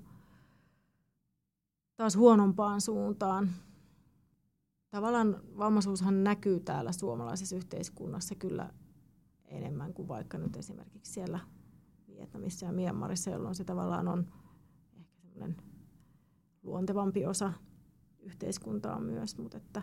taas 1.98 2.18
huonompaan 2.18 2.82
suuntaan. 2.82 3.50
Tavallaan 4.96 5.42
vammaisuushan 5.58 6.24
näkyy 6.24 6.60
täällä 6.60 6.92
suomalaisessa 6.92 7.56
yhteiskunnassa 7.56 8.36
kyllä 8.36 8.70
enemmän 9.46 9.94
kuin 9.94 10.08
vaikka 10.08 10.38
nyt 10.38 10.56
esimerkiksi 10.56 11.14
siellä 11.14 11.40
Vietnamissa 12.08 12.66
ja 12.66 12.72
Myanmarissa, 12.72 13.30
jolloin 13.30 13.56
se 13.56 13.64
tavallaan 13.64 14.08
on 14.08 14.28
ehkä 15.00 15.18
semmoinen 15.18 15.58
luontevampi 16.64 17.26
osa 17.26 17.54
yhteiskuntaa 18.20 19.00
myös, 19.00 19.38
mutta 19.38 19.58
että 19.58 19.82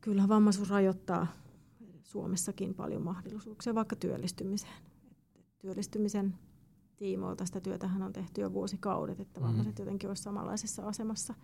kyllä 0.00 0.28
vammaisuus 0.28 0.70
rajoittaa 0.70 1.26
Suomessakin 2.02 2.74
paljon 2.74 3.02
mahdollisuuksia 3.02 3.74
vaikka 3.74 3.96
työllistymiseen. 3.96 4.82
Työllistymisen 5.58 6.34
tiimoilta 6.96 7.46
sitä 7.46 7.60
työtähän 7.60 8.02
on 8.02 8.12
tehty 8.12 8.40
jo 8.40 8.52
vuosikaudet, 8.52 9.20
että 9.20 9.40
mm-hmm. 9.40 9.48
vammaiset 9.48 9.78
jotenkin 9.78 10.10
olisi 10.10 10.22
samanlaisessa 10.22 10.82
asemassa, 10.86 11.34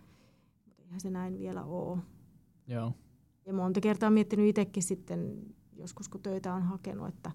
eihän 0.85 1.01
se 1.01 1.11
näin 1.11 1.39
vielä 1.39 1.65
ole. 1.65 1.99
Joo. 2.67 2.93
Ja 3.47 3.53
monta 3.53 3.81
kertaa 3.81 4.11
miettinyt 4.11 4.47
itsekin 4.47 4.83
sitten, 4.83 5.37
joskus 5.77 6.09
kun 6.09 6.23
töitä 6.23 6.55
on 6.55 6.63
hakenut, 6.63 7.09
että 7.09 7.31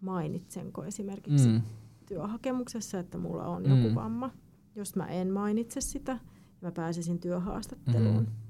mainitsenko 0.00 0.84
esimerkiksi 0.84 1.48
mm. 1.48 1.62
työhakemuksessa, 2.06 2.98
että 2.98 3.18
mulla 3.18 3.44
on 3.44 3.62
joku 3.62 3.88
mm. 3.88 3.94
vamma. 3.94 4.30
Jos 4.74 4.96
mä 4.96 5.06
en 5.06 5.32
mainitse 5.32 5.80
sitä, 5.80 6.18
mä 6.60 6.72
pääsisin 6.72 7.18
työhaastatteluun, 7.18 8.24
mm 8.24 8.42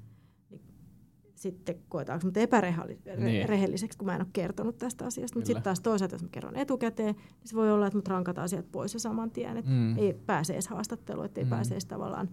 sitten 1.43 1.75
koetaanko 1.89 2.25
mut 2.27 2.37
epärehelliseksi, 2.37 3.85
niin. 3.85 3.97
kun 3.97 4.05
mä 4.05 4.15
en 4.15 4.21
ole 4.21 4.29
kertonut 4.33 4.77
tästä 4.77 5.05
asiasta. 5.05 5.37
Mutta 5.37 5.47
sitten 5.47 5.63
taas 5.63 5.79
toisaalta, 5.79 6.15
jos 6.15 6.23
mä 6.23 6.29
kerron 6.31 6.55
etukäteen, 6.55 7.15
niin 7.15 7.47
se 7.47 7.55
voi 7.55 7.71
olla, 7.71 7.87
että 7.87 7.97
mut 7.97 8.07
rankataan 8.07 8.45
asiat 8.45 8.71
pois 8.71 8.93
jo 8.93 8.99
saman 8.99 9.31
tien. 9.31 9.57
Että 9.57 9.71
mm. 9.71 9.97
ei 9.97 10.13
pääse 10.13 10.53
edes 10.53 10.67
haastatteluun, 10.67 11.25
että 11.25 11.41
ei 11.41 11.45
mm. 11.45 11.49
pääse 11.49 11.73
edes 11.73 11.85
tavallaan 11.85 12.29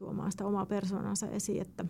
tuomaan 0.00 0.32
sitä 0.32 0.46
omaa 0.46 0.66
persoonansa 0.66 1.26
esiin. 1.26 1.62
Että, 1.62 1.84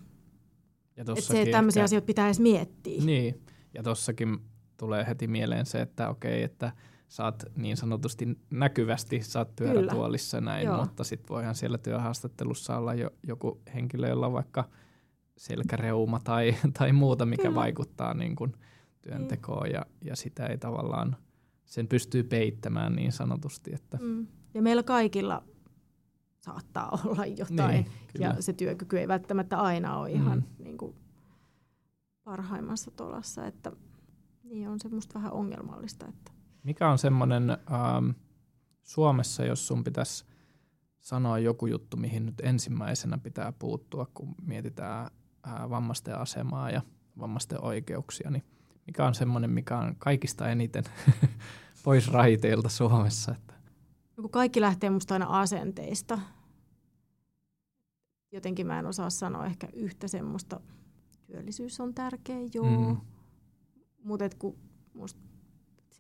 ja 0.97 1.03
että 1.03 1.21
se, 1.21 1.43
että 1.43 1.53
tämmöisiä 1.53 1.81
ehkä, 1.81 1.85
asioita 1.85 2.07
pitää 2.07 2.27
edes 2.27 2.41
miettiä. 2.41 3.05
Niin, 3.05 3.41
ja 3.75 3.83
tossakin 3.83 4.39
tulee 4.77 5.07
heti 5.09 5.27
mieleen 5.27 5.67
se, 5.67 5.81
että 5.81 6.09
okei, 6.09 6.43
että 6.43 6.73
saat 7.09 7.45
niin 7.57 7.77
sanotusti 7.77 8.39
näkyvästi, 8.51 9.23
saat 9.23 9.57
pyörätuolissa 9.57 10.41
näin, 10.41 10.67
Joo. 10.67 10.81
mutta 10.81 11.05
sitten 11.05 11.29
voihan 11.29 11.55
siellä 11.55 11.79
työhaastattelussa 11.79 12.77
olla 12.77 12.95
jo, 12.95 13.11
joku 13.27 13.61
henkilö, 13.75 14.09
jolla 14.09 14.27
on 14.27 14.33
vaikka– 14.33 14.65
selkäreuma 15.41 16.21
tai, 16.25 16.55
tai 16.79 16.93
muuta, 16.93 17.27
mikä 17.27 17.43
Kyllä. 17.43 17.55
vaikuttaa 17.55 18.15
niin 18.15 18.37
kuin 18.37 18.53
työntekoon 19.03 19.71
ja, 19.71 19.87
ja 20.05 20.17
sitä 20.17 20.47
ei 20.47 20.59
tavallaan, 20.59 21.17
sen 21.65 21.89
pystyy 21.89 22.23
peittämään 22.23 22.97
niin 22.97 23.13
sanotusti. 23.13 23.71
Että. 23.75 23.99
Mm. 24.03 24.27
Ja 24.55 24.63
meillä 24.63 24.83
kaikilla 24.83 25.43
saattaa 26.53 26.99
olla 27.05 27.27
jotain 27.27 27.85
niin, 27.85 27.93
ja 28.19 28.43
se 28.43 28.53
työkyky 28.53 28.99
ei 28.99 29.09
välttämättä 29.09 29.61
aina 29.61 29.99
ole 29.99 30.11
ihan 30.11 30.39
mm. 30.39 30.65
niin 30.65 30.79
kuin 30.79 30.95
parhaimmassa 32.25 32.91
tolassa, 32.91 33.47
että 33.47 33.73
niin 34.45 34.69
on 34.69 34.81
se 34.81 34.89
musta 34.89 35.15
vähän 35.15 35.33
ongelmallista. 35.33 36.07
Että. 36.09 36.33
Mikä 36.63 36.89
on 36.89 36.99
semmoinen 36.99 37.51
ähm, 37.51 38.11
Suomessa, 38.83 39.45
jos 39.45 39.67
sun 39.67 39.85
pitäisi 39.85 40.25
sanoa 41.01 41.39
joku 41.39 41.67
juttu, 41.67 41.97
mihin 41.97 42.27
nyt 42.27 42.41
ensimmäisenä 42.43 43.19
pitää 43.19 43.53
puuttua, 43.53 44.07
kun 44.15 44.35
mietitään 44.43 45.11
ää, 45.43 45.71
vammaisten 45.71 46.19
asemaa 46.19 46.71
ja 46.71 46.83
vammaisten 47.19 47.65
oikeuksia, 47.65 48.31
niin 48.31 48.45
mikä 48.87 49.07
on 49.07 49.15
semmoinen, 49.15 49.51
mikä 49.51 49.79
on 49.79 49.97
kaikista 49.99 50.49
eniten 50.49 50.85
pois 51.85 52.13
raiteilta 52.13 52.69
Suomessa? 52.69 53.33
Että? 53.33 53.55
No 54.17 54.29
kaikki 54.29 54.61
lähtee 54.61 54.91
musta 54.91 55.15
aina 55.15 55.27
asenteista. 55.27 56.19
Jotenkin 58.33 58.67
mä 58.67 58.79
en 58.79 58.87
osaa 58.87 59.11
sanoa 59.11 59.47
ehkä 59.47 59.69
yhtä 59.73 60.09
semmoista. 60.09 60.61
Työllisyys 61.27 61.81
on 61.81 61.95
tärkeä, 61.95 62.39
joo. 62.55 62.95
Mm. 62.95 62.97
Mutta 64.05 64.29
kun 64.39 64.59
musta 64.95 65.21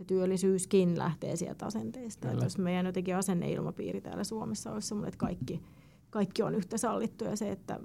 se 0.00 0.04
työllisyyskin 0.04 0.98
lähtee 0.98 1.36
sieltä 1.36 1.66
asenteista. 1.66 2.30
Että 2.30 2.44
jos 2.44 2.58
meidän 2.58 2.86
jotenkin 2.86 3.16
asenneilmapiiri 3.16 4.00
täällä 4.00 4.24
Suomessa 4.24 4.72
olisi 4.72 4.88
semmoinen, 4.88 5.08
että 5.08 5.18
kaikki, 5.18 5.62
kaikki 6.10 6.42
on 6.42 6.54
yhtä 6.54 6.78
sallittu 6.78 7.24
ja 7.24 7.36
se, 7.36 7.52
että 7.52 7.80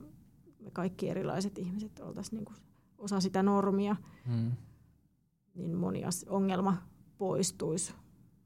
me 0.60 0.71
kaikki 0.71 1.10
erilaiset 1.10 1.58
ihmiset 1.58 1.99
oltaisiin 1.99 2.38
niin 2.38 2.55
osa 2.97 3.19
sitä 3.19 3.43
normia, 3.43 3.95
mm. 4.27 4.51
niin 5.55 5.77
moni 5.77 6.01
ongelma 6.27 6.77
poistuisi. 7.17 7.93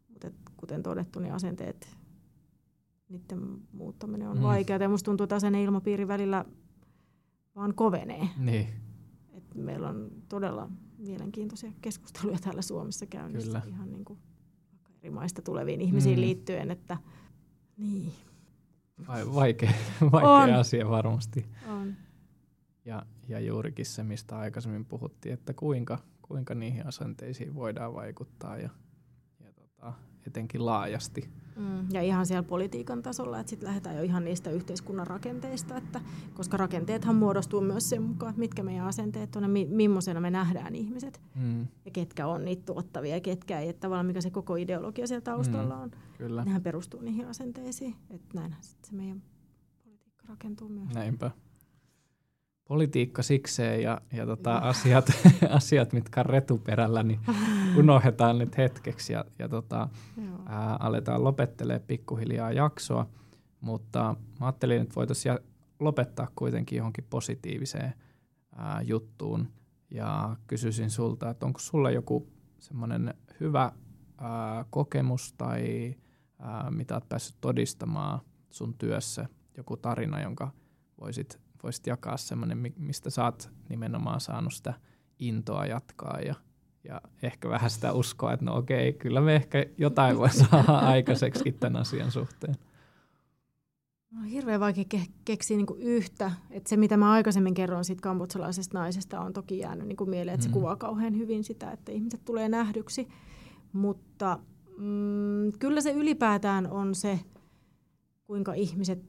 Mutta 0.07 0.31
kuten 0.57 0.83
todettu, 0.83 1.19
niin 1.19 1.33
asenteet, 1.33 1.97
niiden 3.09 3.57
muuttaminen 3.71 4.29
on 4.29 4.37
mm. 4.37 4.43
vaikeaa. 4.43 4.79
Ja 4.79 4.89
musta 4.89 5.05
tuntuu, 5.05 5.23
että 5.23 5.35
asenne 5.35 5.63
ilmapiiri 5.63 6.07
välillä 6.07 6.45
vaan 7.55 7.73
kovenee. 7.75 8.29
Niin. 8.37 8.67
Et 9.33 9.55
meillä 9.55 9.89
on 9.89 10.11
todella 10.29 10.69
mielenkiintoisia 10.97 11.71
keskusteluja 11.81 12.37
täällä 12.39 12.61
Suomessa 12.61 13.05
käynnissä 13.05 13.61
Kyllä. 13.61 13.75
ihan 13.75 13.91
niin 13.91 14.05
kuin 14.05 14.19
eri 15.01 15.09
maista 15.09 15.41
tuleviin 15.41 15.81
ihmisiin 15.81 16.17
mm. 16.17 16.21
liittyen, 16.21 16.71
että 16.71 16.97
niin. 17.77 18.13
Vai, 19.07 19.33
vaikea, 19.33 19.71
vaikea 20.11 20.29
on. 20.29 20.53
asia 20.53 20.89
varmasti. 20.89 21.45
On. 21.67 21.93
Ja, 22.85 23.05
ja 23.27 23.39
juurikin 23.39 23.85
se, 23.85 24.03
mistä 24.03 24.37
aikaisemmin 24.37 24.85
puhuttiin, 24.85 25.33
että 25.33 25.53
kuinka, 25.53 25.99
kuinka 26.21 26.55
niihin 26.55 26.87
asenteisiin 26.87 27.55
voidaan 27.55 27.93
vaikuttaa 27.93 28.57
ja, 28.57 28.69
ja 29.39 29.53
tota, 29.53 29.93
etenkin 30.27 30.65
laajasti. 30.65 31.29
Mm, 31.59 31.87
ja 31.91 32.01
ihan 32.01 32.25
siellä 32.25 32.43
politiikan 32.43 33.03
tasolla, 33.03 33.39
että 33.39 33.49
sitten 33.49 33.67
lähdetään 33.67 33.95
jo 33.95 34.03
ihan 34.03 34.25
niistä 34.25 34.49
yhteiskunnan 34.49 35.07
rakenteista, 35.07 35.77
että, 35.77 36.01
koska 36.33 36.57
rakenteethan 36.57 37.15
muodostuu 37.15 37.61
myös 37.61 37.89
sen 37.89 38.01
mukaan, 38.01 38.29
että 38.29 38.39
mitkä 38.39 38.63
meidän 38.63 38.85
asenteet 38.85 39.35
on 39.35 39.43
ja 39.43 39.49
mi- 39.49 39.65
millaisena 39.65 40.19
me 40.19 40.29
nähdään 40.29 40.75
ihmiset. 40.75 41.21
Mm. 41.35 41.67
Ja 41.85 41.91
ketkä 41.93 42.27
on 42.27 42.45
niitä 42.45 42.63
tuottavia 42.65 43.15
ja 43.15 43.21
ketkä 43.21 43.59
ei, 43.59 43.69
että 43.69 43.79
tavallaan 43.79 44.05
mikä 44.05 44.21
se 44.21 44.29
koko 44.29 44.55
ideologia 44.55 45.07
siellä 45.07 45.21
taustalla 45.21 45.75
mm, 45.75 45.81
on. 45.81 45.91
Kyllä. 46.17 46.45
Nehän 46.45 46.63
perustuu 46.63 47.01
niihin 47.01 47.27
asenteisiin, 47.27 47.95
että 48.09 48.39
näinhän 48.39 48.63
sitten 48.63 48.89
se 48.89 48.95
meidän 48.95 49.23
politiikka 49.83 50.25
rakentuu 50.27 50.69
myös. 50.69 50.93
Näinpä 50.93 51.31
politiikka 52.69 53.23
sikseen 53.23 53.83
ja, 53.83 54.01
ja 54.13 54.25
tota, 54.25 54.57
asiat, 54.57 55.05
asiat, 55.49 55.93
mitkä 55.93 56.19
on 56.19 56.25
retuperällä, 56.25 57.03
niin 57.03 57.19
unohdetaan 57.79 58.37
nyt 58.37 58.57
hetkeksi 58.57 59.13
ja, 59.13 59.25
ja 59.39 59.49
tota, 59.49 59.89
ää, 60.45 60.75
aletaan 60.75 61.23
lopettelemaan 61.23 61.87
pikkuhiljaa 61.87 62.51
jaksoa. 62.51 63.09
Mutta 63.61 64.15
mä 64.39 64.45
ajattelin, 64.45 64.81
että 64.81 64.95
voitaisiin 64.95 65.39
lopettaa 65.79 66.27
kuitenkin 66.35 66.77
johonkin 66.77 67.07
positiiviseen 67.09 67.93
ää, 68.55 68.81
juttuun. 68.81 69.47
Ja 69.91 70.35
kysyisin 70.47 70.89
sulta, 70.89 71.29
että 71.29 71.45
onko 71.45 71.59
sulla 71.59 71.91
joku 71.91 72.27
semmoinen 72.59 73.13
hyvä 73.39 73.71
ää, 74.17 74.65
kokemus 74.69 75.33
tai 75.33 75.95
ää, 76.39 76.71
mitä 76.71 76.95
olet 76.95 77.09
päässyt 77.09 77.35
todistamaan 77.41 78.19
sun 78.49 78.73
työssä, 78.73 79.25
joku 79.57 79.77
tarina, 79.77 80.21
jonka 80.21 80.51
voisit 81.01 81.48
voisit 81.63 81.87
jakaa 81.87 82.17
semmoinen, 82.17 82.73
mistä 82.77 83.09
sä 83.09 83.23
oot 83.23 83.49
nimenomaan 83.69 84.21
saanut 84.21 84.53
sitä 84.53 84.73
intoa 85.19 85.65
jatkaa 85.65 86.19
ja, 86.19 86.35
ja 86.83 87.01
ehkä 87.23 87.49
vähän 87.49 87.69
sitä 87.69 87.93
uskoa, 87.93 88.33
että 88.33 88.45
no 88.45 88.57
okei, 88.57 88.93
kyllä 88.93 89.21
me 89.21 89.35
ehkä 89.35 89.65
jotain 89.77 90.17
voi 90.17 90.29
saada 90.29 90.77
aikaiseksi 90.93 91.51
tämän 91.51 91.81
asian 91.81 92.11
suhteen. 92.11 92.55
No, 94.11 94.21
hirveän 94.29 94.59
vaikea 94.59 94.83
ke- 94.95 95.11
keksiä 95.25 95.57
niinku 95.57 95.75
yhtä. 95.79 96.31
Et 96.51 96.67
se, 96.67 96.77
mitä 96.77 96.97
mä 96.97 97.11
aikaisemmin 97.11 97.53
kerron 97.53 97.85
siitä 97.85 98.01
kambotsalaisesta 98.01 98.77
naisesta, 98.77 99.19
on 99.19 99.33
toki 99.33 99.59
jäänyt 99.59 99.87
niinku 99.87 100.05
mieleen, 100.05 100.33
että 100.33 100.43
se 100.43 100.49
mm. 100.49 100.53
kuvaa 100.53 100.75
kauhean 100.75 101.17
hyvin 101.17 101.43
sitä, 101.43 101.71
että 101.71 101.91
ihmiset 101.91 102.25
tulee 102.25 102.49
nähdyksi. 102.49 103.07
Mutta 103.73 104.39
mm, 104.77 105.51
kyllä 105.59 105.81
se 105.81 105.91
ylipäätään 105.91 106.71
on 106.71 106.95
se, 106.95 107.19
kuinka 108.23 108.53
ihmiset 108.53 109.03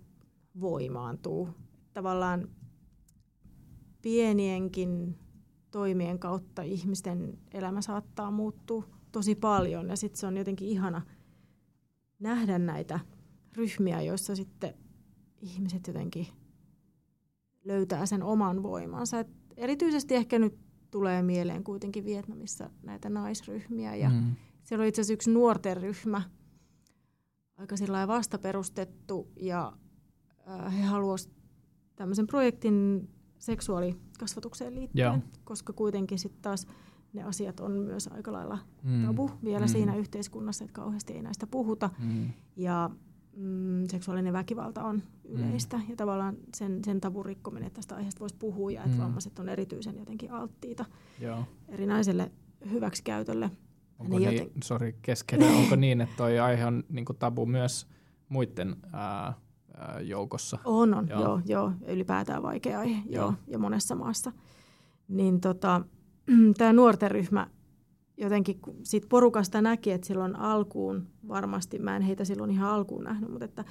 voimaantuu 0.61 1.49
tavallaan 1.93 2.49
pienienkin 4.03 5.19
toimien 5.71 6.19
kautta 6.19 6.63
ihmisten 6.63 7.39
elämä 7.53 7.83
saattaa 7.83 8.31
muuttua 8.31 8.89
tosi 9.13 9.35
paljon 9.35 9.89
ja 9.89 9.97
sitten 9.97 10.21
se 10.21 10.27
on 10.27 10.37
jotenkin 10.37 10.69
ihana 10.69 11.03
nähdä 12.19 12.59
näitä 12.59 13.01
ryhmiä, 13.57 14.03
joissa 14.03 14.37
sitten 14.37 14.75
ihmiset 15.41 15.87
jotenkin 15.87 16.27
löytää 17.65 18.07
sen 18.07 18.23
oman 18.23 18.63
voimansa. 18.63 19.21
Et 19.21 19.29
erityisesti 19.57 20.15
ehkä 20.15 20.39
nyt 20.39 20.59
tulee 20.91 21.23
mieleen 21.23 21.65
kuitenkin 21.65 22.05
Vietnamissa 22.05 22.71
näitä 22.83 23.11
naisryhmiä 23.11 23.97
ja 23.97 24.09
mm. 24.09 24.37
siellä 24.63 24.83
oli 24.83 24.89
itse 24.89 25.01
asiassa 25.01 25.15
yksi 25.15 25.31
nuorten 25.31 25.77
ryhmä, 25.77 26.23
aika 27.57 27.77
sillä 27.77 28.09
vasta 28.09 28.39
perustettu 28.39 29.33
ja 29.37 29.73
he 30.79 30.83
haluaisivat 30.83 31.40
tämmöisen 32.01 32.27
projektin 32.27 33.09
seksuaali 33.39 33.97
kasvatukseen 34.19 34.75
liittyen, 34.75 35.05
Joo. 35.05 35.19
koska 35.45 35.73
kuitenkin 35.73 36.19
sitten 36.19 36.43
taas 36.43 36.67
ne 37.13 37.23
asiat 37.23 37.61
on 37.61 37.73
myös 37.73 38.09
aika 38.09 38.33
lailla 38.33 38.59
Mm. 38.83 39.07
tabu 39.07 39.31
vielä 39.45 39.67
Mm. 39.67 39.69
siinä 39.69 39.97
yhteiskunnassa, 39.97 40.65
että 40.65 40.75
kauheasti 40.75 41.13
ei 41.13 41.23
näistä 41.23 41.47
puhuta. 41.47 41.91
Mm. 41.99 42.31
Ja 42.57 42.91
mm, 43.37 43.85
seksuaalinen 43.89 44.33
väkivalta 44.33 44.85
on 44.85 45.03
yleistä 45.25 45.77
mm. 45.77 45.83
ja 45.89 45.97
tavallaan 45.97 46.37
sen, 46.57 46.85
sen 46.85 47.01
tabun 47.01 47.27
rikkominen, 47.27 47.67
että 47.67 47.77
tästä 47.77 47.95
aiheesta 47.97 48.21
voisi 48.21 48.37
puhua 48.39 48.71
ja 48.71 48.85
että 48.85 48.97
Mm. 48.97 49.03
vammaiset 49.03 49.39
on 49.39 49.49
erityisen 49.49 49.99
jotenkin 49.99 50.33
alttiita 50.33 50.85
Joo. 51.21 51.45
erinäiselle 51.69 52.31
hyväksikäytölle. 52.71 53.51
Onko 53.99 54.19
niin, 54.19 54.33
joten- 54.39 54.51
sorry, 54.65 54.95
keskenään, 55.03 55.55
onko 55.55 55.77
niin, 55.77 56.01
että 56.01 56.17
toi 56.17 56.39
aihe 56.39 56.67
on 56.67 56.85
niin 56.89 57.05
tabu 57.19 57.47
myös 57.47 57.87
muiden 58.29 58.77
ää, 58.93 59.35
joukossa? 60.03 60.59
On, 60.65 60.95
on, 60.95 61.09
Joo. 61.09 61.21
joo, 61.21 61.41
joo, 61.47 61.73
ylipäätään 61.89 62.43
vaikea 62.43 62.79
aihe, 62.79 63.03
Joo. 63.09 63.25
joo. 63.25 63.35
ja 63.47 63.59
monessa 63.59 63.95
maassa. 63.95 64.33
Niin 65.09 65.41
tota, 65.41 65.81
tämä 66.59 66.73
nuorten 66.73 67.11
ryhmä 67.11 67.47
jotenkin 68.17 68.61
siitä 68.83 69.07
porukasta 69.11 69.63
näki, 69.63 69.93
että 69.93 70.07
silloin 70.07 70.37
alkuun 70.37 71.07
varmasti, 71.29 71.79
mä 71.79 71.97
en 71.97 72.03
heitä 72.03 72.25
silloin 72.25 72.51
ihan 72.51 72.71
alkuun 72.71 73.05
nähnyt, 73.05 73.31
mutta 73.31 73.45
että, 73.45 73.65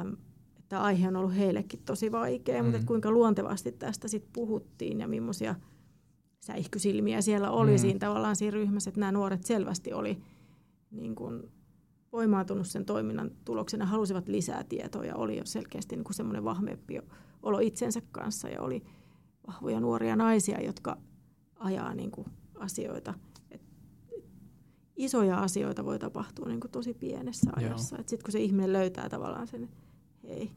äm, 0.00 0.16
että 0.58 0.82
aihe 0.82 1.08
on 1.08 1.16
ollut 1.16 1.36
heillekin 1.36 1.80
tosi 1.84 2.12
vaikea, 2.12 2.54
mm. 2.54 2.64
mutta 2.66 2.76
Mm. 2.78 2.80
että 2.80 2.86
kuinka 2.88 3.10
luontevasti 3.10 3.72
tästä 3.72 4.08
sitten 4.08 4.32
puhuttiin 4.32 5.00
ja 5.00 5.08
millaisia 5.08 5.54
säihkysilmiä 6.40 7.20
siellä 7.20 7.50
oli 7.50 7.70
Mm. 7.70 7.74
mm. 7.74 7.78
siinä 7.78 7.98
tavallaan 7.98 8.36
siinä 8.36 8.54
ryhmässä, 8.54 8.90
että 8.90 9.00
nämä 9.00 9.12
nuoret 9.12 9.44
selvästi 9.44 9.92
oli 9.92 10.18
niin 10.90 11.14
kuin 11.14 11.42
voimaantunut 12.16 12.66
sen 12.66 12.84
toiminnan 12.84 13.30
tuloksena, 13.44 13.86
halusivat 13.86 14.28
lisää 14.28 14.64
tietoa 14.64 15.04
ja 15.04 15.16
oli 15.16 15.36
jo 15.36 15.46
selkeästi 15.46 15.96
niin 15.96 16.04
kuin 16.04 16.14
semmoinen 16.14 16.44
vahvempi 16.44 17.00
olo 17.42 17.58
itsensä 17.58 18.02
kanssa 18.12 18.48
ja 18.48 18.62
oli 18.62 18.82
vahvoja 19.46 19.80
nuoria 19.80 20.16
naisia, 20.16 20.62
jotka 20.62 20.96
ajaa 21.58 21.94
niin 21.94 22.10
kuin 22.10 22.26
asioita. 22.54 23.14
Et, 23.50 23.60
isoja 24.96 25.38
asioita 25.38 25.84
voi 25.84 25.98
tapahtua 25.98 26.48
niin 26.48 26.60
kuin 26.60 26.70
tosi 26.70 26.94
pienessä 26.94 27.50
ajassa. 27.56 27.96
Sitten 27.96 28.24
kun 28.24 28.32
se 28.32 28.40
ihminen 28.40 28.72
löytää 28.72 29.08
tavallaan 29.08 29.46
sen, 29.46 29.64
että 29.64 29.76
hei, 30.28 30.50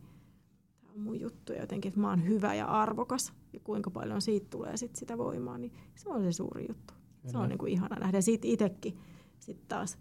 tämä 0.81 0.93
on 0.93 0.99
mun 1.01 1.19
juttu 1.19 1.53
ja 1.53 1.61
jotenkin, 1.61 1.89
että 1.89 1.99
mä 1.99 2.09
oon 2.09 2.27
hyvä 2.27 2.55
ja 2.55 2.65
arvokas 2.65 3.33
ja 3.53 3.59
kuinka 3.59 3.91
paljon 3.91 4.21
siitä 4.21 4.47
tulee 4.49 4.77
sit 4.77 4.95
sitä 4.95 5.17
voimaa, 5.17 5.57
niin 5.57 5.73
se 5.95 6.09
on 6.09 6.23
se 6.23 6.31
suuri 6.31 6.65
juttu. 6.69 6.93
Se 6.93 7.27
Kyllä. 7.27 7.39
on 7.39 7.49
niin 7.49 7.59
kuin 7.59 7.71
ihana 7.71 7.95
nähdä. 7.99 8.21
Siitä 8.21 8.47
itsekin 8.47 8.97
sitten 9.39 9.67
taas 9.67 9.97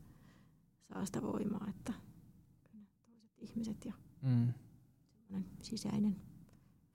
saa 0.92 1.04
sitä 1.04 1.22
voimaa, 1.22 1.66
että 1.68 1.92
toiset 2.72 2.88
ihmiset 3.38 3.84
ja 3.84 3.92
Mm. 4.22 4.52
sisäinen 5.62 6.16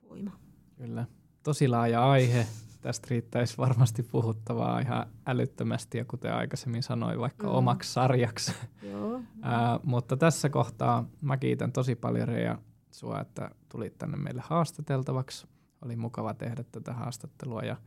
voima. 0.10 0.32
Kyllä. 0.78 1.06
Tosi 1.44 1.68
laaja 1.68 2.12
aihe. 2.12 2.48
Tästä 2.82 3.08
riittäisi 3.12 3.58
varmasti 3.58 4.04
puhuttavaa 4.04 4.80
ihan 4.80 5.06
älyttömästi 5.26 5.98
ja 5.98 6.06
kuten 6.06 6.34
aikaisemmin 6.34 6.84
sanoin, 6.84 7.20
vaikka 7.20 7.48
Mm. 7.48 7.54
omaksi 7.54 7.94
sarjaksi. 7.94 8.54
Joo. 8.82 9.22
Ää, 9.42 9.80
mutta 9.84 10.18
tässä 10.18 10.50
kohtaa 10.50 11.06
mä 11.22 11.38
kiitän 11.38 11.72
tosi 11.72 11.96
paljon 11.96 12.28
Reija 12.28 12.60
sua, 12.92 13.22
että 13.22 13.52
tulit 13.70 13.98
tänne 13.98 14.18
meille 14.18 14.42
haastateltavaksi. 14.46 15.48
Oli 15.86 15.96
mukava 15.96 16.34
tehdä 16.34 16.64
tätä 16.72 16.94
haastattelua 16.94 17.62
ja 17.62 17.78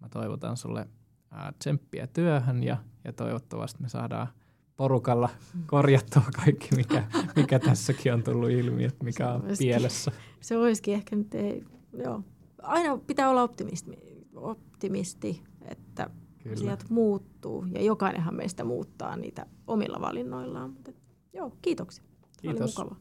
mä 0.00 0.08
toivotan 0.08 0.56
sulle 0.56 0.88
ää, 1.30 1.52
tsemppiä 1.58 2.06
työhön 2.06 2.62
ja, 2.64 2.76
ja 3.04 3.12
toivottavasti 3.12 3.82
me 3.82 3.88
saadaan 3.88 4.28
porukalla 4.76 5.28
korjattua 5.66 6.22
kaikki, 6.44 6.68
mikä, 6.76 7.04
mikä 7.36 7.58
tässäkin 7.58 8.14
on 8.14 8.22
tullut 8.22 8.50
ilmi, 8.50 8.84
että 8.84 9.04
mikä 9.04 9.32
on 9.32 9.44
Olisikin. 9.44 9.68
pielessä. 9.68 10.12
Se 10.40 10.56
olisikin 10.56 10.94
ehkä 10.94 11.16
nyt 11.16 11.34
ei, 11.34 11.64
joo. 12.04 12.22
Aina 12.62 12.98
pitää 13.06 13.30
olla 13.30 13.42
optimisti, 13.42 13.98
optimisti 14.34 15.42
että 15.64 16.10
Kyllä. 16.42 16.54
asiat 16.54 16.84
muuttuu 16.90 17.66
ja 17.72 17.82
jokainenhan 17.82 18.34
meistä 18.34 18.64
muuttaa 18.64 19.16
niitä 19.16 19.46
omilla 19.66 20.00
valinnoillaan. 20.00 20.70
Mutta, 20.70 20.92
joo, 21.32 21.56
kiitoksia. 21.62 22.04
Se 22.32 22.40
Kiitos. 22.42 22.78
Oli 22.78 22.84
mukava. 22.86 23.00